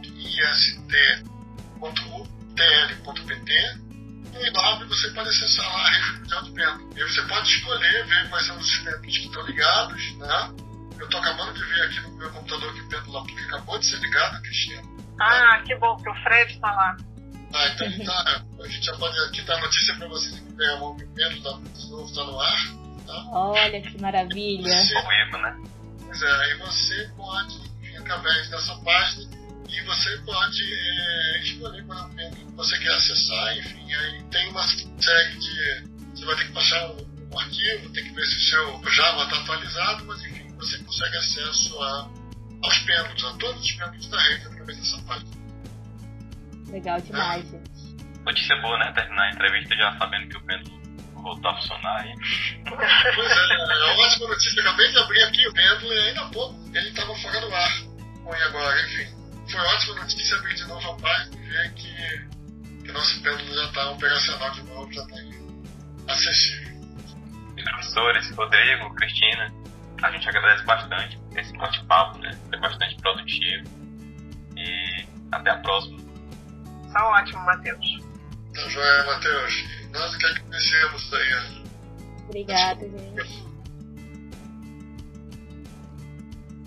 No 4.32 4.46
ILAB 4.46 4.85
você 4.85 5.11
pode 5.11 5.28
acessar 5.28 5.72
lá 5.72 5.88
a. 6.30 6.78
E 6.96 7.02
você 7.02 7.22
pode 7.22 7.48
escolher, 7.48 8.06
ver 8.06 8.28
quais 8.30 8.46
são 8.46 8.56
os 8.56 8.78
pêndulos 8.78 9.18
que 9.18 9.26
estão 9.26 9.46
ligados, 9.46 10.16
né? 10.18 10.65
Eu 10.98 11.04
estou 11.04 11.20
acabando 11.20 11.52
de 11.54 11.64
ver 11.64 11.82
aqui 11.82 12.00
no 12.00 12.16
meu 12.16 12.30
computador 12.30 12.74
que 12.74 12.80
o 12.80 12.88
pêndulo 12.88 13.26
que 13.26 13.40
acabou 13.40 13.78
de 13.78 13.87
ser 13.87 13.98
ligado, 13.98 14.42
Cristiano. 14.42 14.96
Ah, 15.20 15.62
que 15.64 15.74
bom, 15.76 15.96
que 15.96 16.09
o 16.09 16.14
Fred 16.22 16.52
está 16.52 16.72
lá. 16.72 16.96
Ah, 17.54 17.68
então 17.68 18.04
tá, 18.04 18.44
a 18.62 18.68
gente 18.68 18.85
já 18.85 18.96
pode 18.96 19.18
aqui 19.20 19.42
dar 19.42 19.61
notícia 19.61 19.94
para 19.96 20.09
vocês 20.09 20.38
que 20.38 20.62
o 20.62 20.78
movimento 20.78 21.42
tá, 21.42 21.59
de 21.78 21.90
novo 21.90 22.04
está 22.04 22.24
no 22.24 22.40
ar. 22.40 22.87
Tá? 23.06 23.28
Olha 23.30 23.80
que 23.80 24.00
maravilha. 24.00 24.68
Você, 24.68 24.94
vivo, 24.94 25.38
né? 25.38 25.56
Pois 26.00 26.22
é, 26.22 26.44
aí 26.44 26.54
você 26.59 27.11
pode, 27.16 27.56
enfim, 27.82 27.96
através 27.96 28.50
dessa 28.50 28.74
página, 28.76 29.30
e 29.68 29.80
você 29.82 30.18
pode 30.18 30.62
é, 30.62 31.40
escolher 31.42 31.85
qual 31.87 32.02
movimento 32.02 32.37
que 32.37 32.52
você 32.52 32.78
quer 32.78 32.92
acessar, 32.94 33.59
enfim, 33.59 33.94
aí 33.94 34.22
tem 34.30 34.48
uma 34.50 34.62
série 34.62 35.38
de. 35.38 35.96
Você 36.14 36.24
vai 36.24 36.37
ter 36.37 36.46
que 36.46 36.52
baixar 36.52 36.90
um, 36.90 37.28
um 37.32 37.38
arquivo, 37.38 37.90
tem 37.90 38.04
que 38.04 38.14
ver 38.14 38.26
se 38.26 38.37
o 38.37 38.40
seu 38.40 38.90
Java 38.90 39.24
está 39.24 39.38
atualizado, 39.38 40.04
mas 40.06 40.20
enfim, 40.24 40.45
você 40.57 40.79
consegue 40.79 41.16
acesso 41.16 41.83
a, 41.83 42.11
aos 42.62 42.79
pêndulos, 42.81 43.25
a 43.25 43.33
todos 43.38 43.62
os 43.62 43.73
pêndulos 43.73 44.09
da 44.09 44.21
rede 44.21 44.47
através 44.47 44.79
dessa 44.79 45.03
página. 45.03 45.31
Legal 46.69 47.01
demais, 47.01 47.55
é. 47.55 47.59
gente. 47.59 47.97
Notícia 48.25 48.57
boa, 48.61 48.79
né? 48.79 48.92
Terminar 48.92 49.23
a 49.23 49.31
entrevista 49.33 49.77
já 49.77 49.99
sabendo 49.99 50.29
que 50.29 50.37
o 50.37 50.47
pêndulo 50.47 50.77
voltou 51.14 51.51
a 51.51 51.57
funcionar 51.57 52.01
aí. 52.01 52.12
Pois 53.14 53.31
é, 53.31 53.55
é 53.55 53.95
uma 53.95 54.05
ótima 54.05 54.29
notícia. 54.29 54.62
Acabei 54.62 54.90
de 54.90 54.99
abrir 54.99 55.23
aqui 55.23 55.49
o 55.49 55.53
pêndulo 55.53 55.92
e 55.92 56.01
ainda 56.01 56.23
há 56.23 56.29
pouco 56.31 56.77
ele 56.77 56.88
estava 56.88 57.14
fora 57.16 57.40
do 57.40 57.55
ar. 57.55 57.83
Bom, 58.25 58.35
e 58.35 58.42
agora, 58.42 58.83
enfim. 58.83 59.16
Foi 59.49 59.61
ótima 59.61 59.95
notícia 59.95 60.37
abrir 60.38 60.55
de 60.55 60.64
novo 60.64 60.90
a 60.90 60.97
página 60.97 61.37
e 61.37 61.49
ver 61.49 61.75
que, 61.75 62.85
que 62.85 62.92
nosso 62.92 63.23
pêndulo 63.23 63.55
já 63.55 63.64
está 63.64 63.90
operacional 63.90 64.51
de 64.51 64.62
novo, 64.64 64.92
já 64.92 65.03
está 65.03 65.16
acessível. 66.12 66.77
Professores, 67.62 68.31
Rodrigo, 68.37 68.95
Cristina, 68.95 69.53
a 70.02 70.11
gente 70.11 70.28
agradece 70.28 70.64
bastante 70.64 71.20
esse 71.37 71.56
bate-papo, 71.56 72.18
né? 72.18 72.38
Foi 72.48 72.61
bastante 72.61 72.96
produtivo. 72.96 73.64
E 74.56 75.06
até 75.32 75.50
a 75.50 75.59
próxima. 75.59 75.98
Tá 76.92 77.09
ótimo, 77.09 77.44
Matheus. 77.44 78.00
Tá 78.54 78.68
joia, 78.68 79.04
Matheus. 79.04 79.64
Nós 79.92 80.16
que 80.16 80.26
agradecemos 80.26 81.12
aí. 81.12 81.64
Obrigada, 82.24 82.88
gente. 82.88 83.46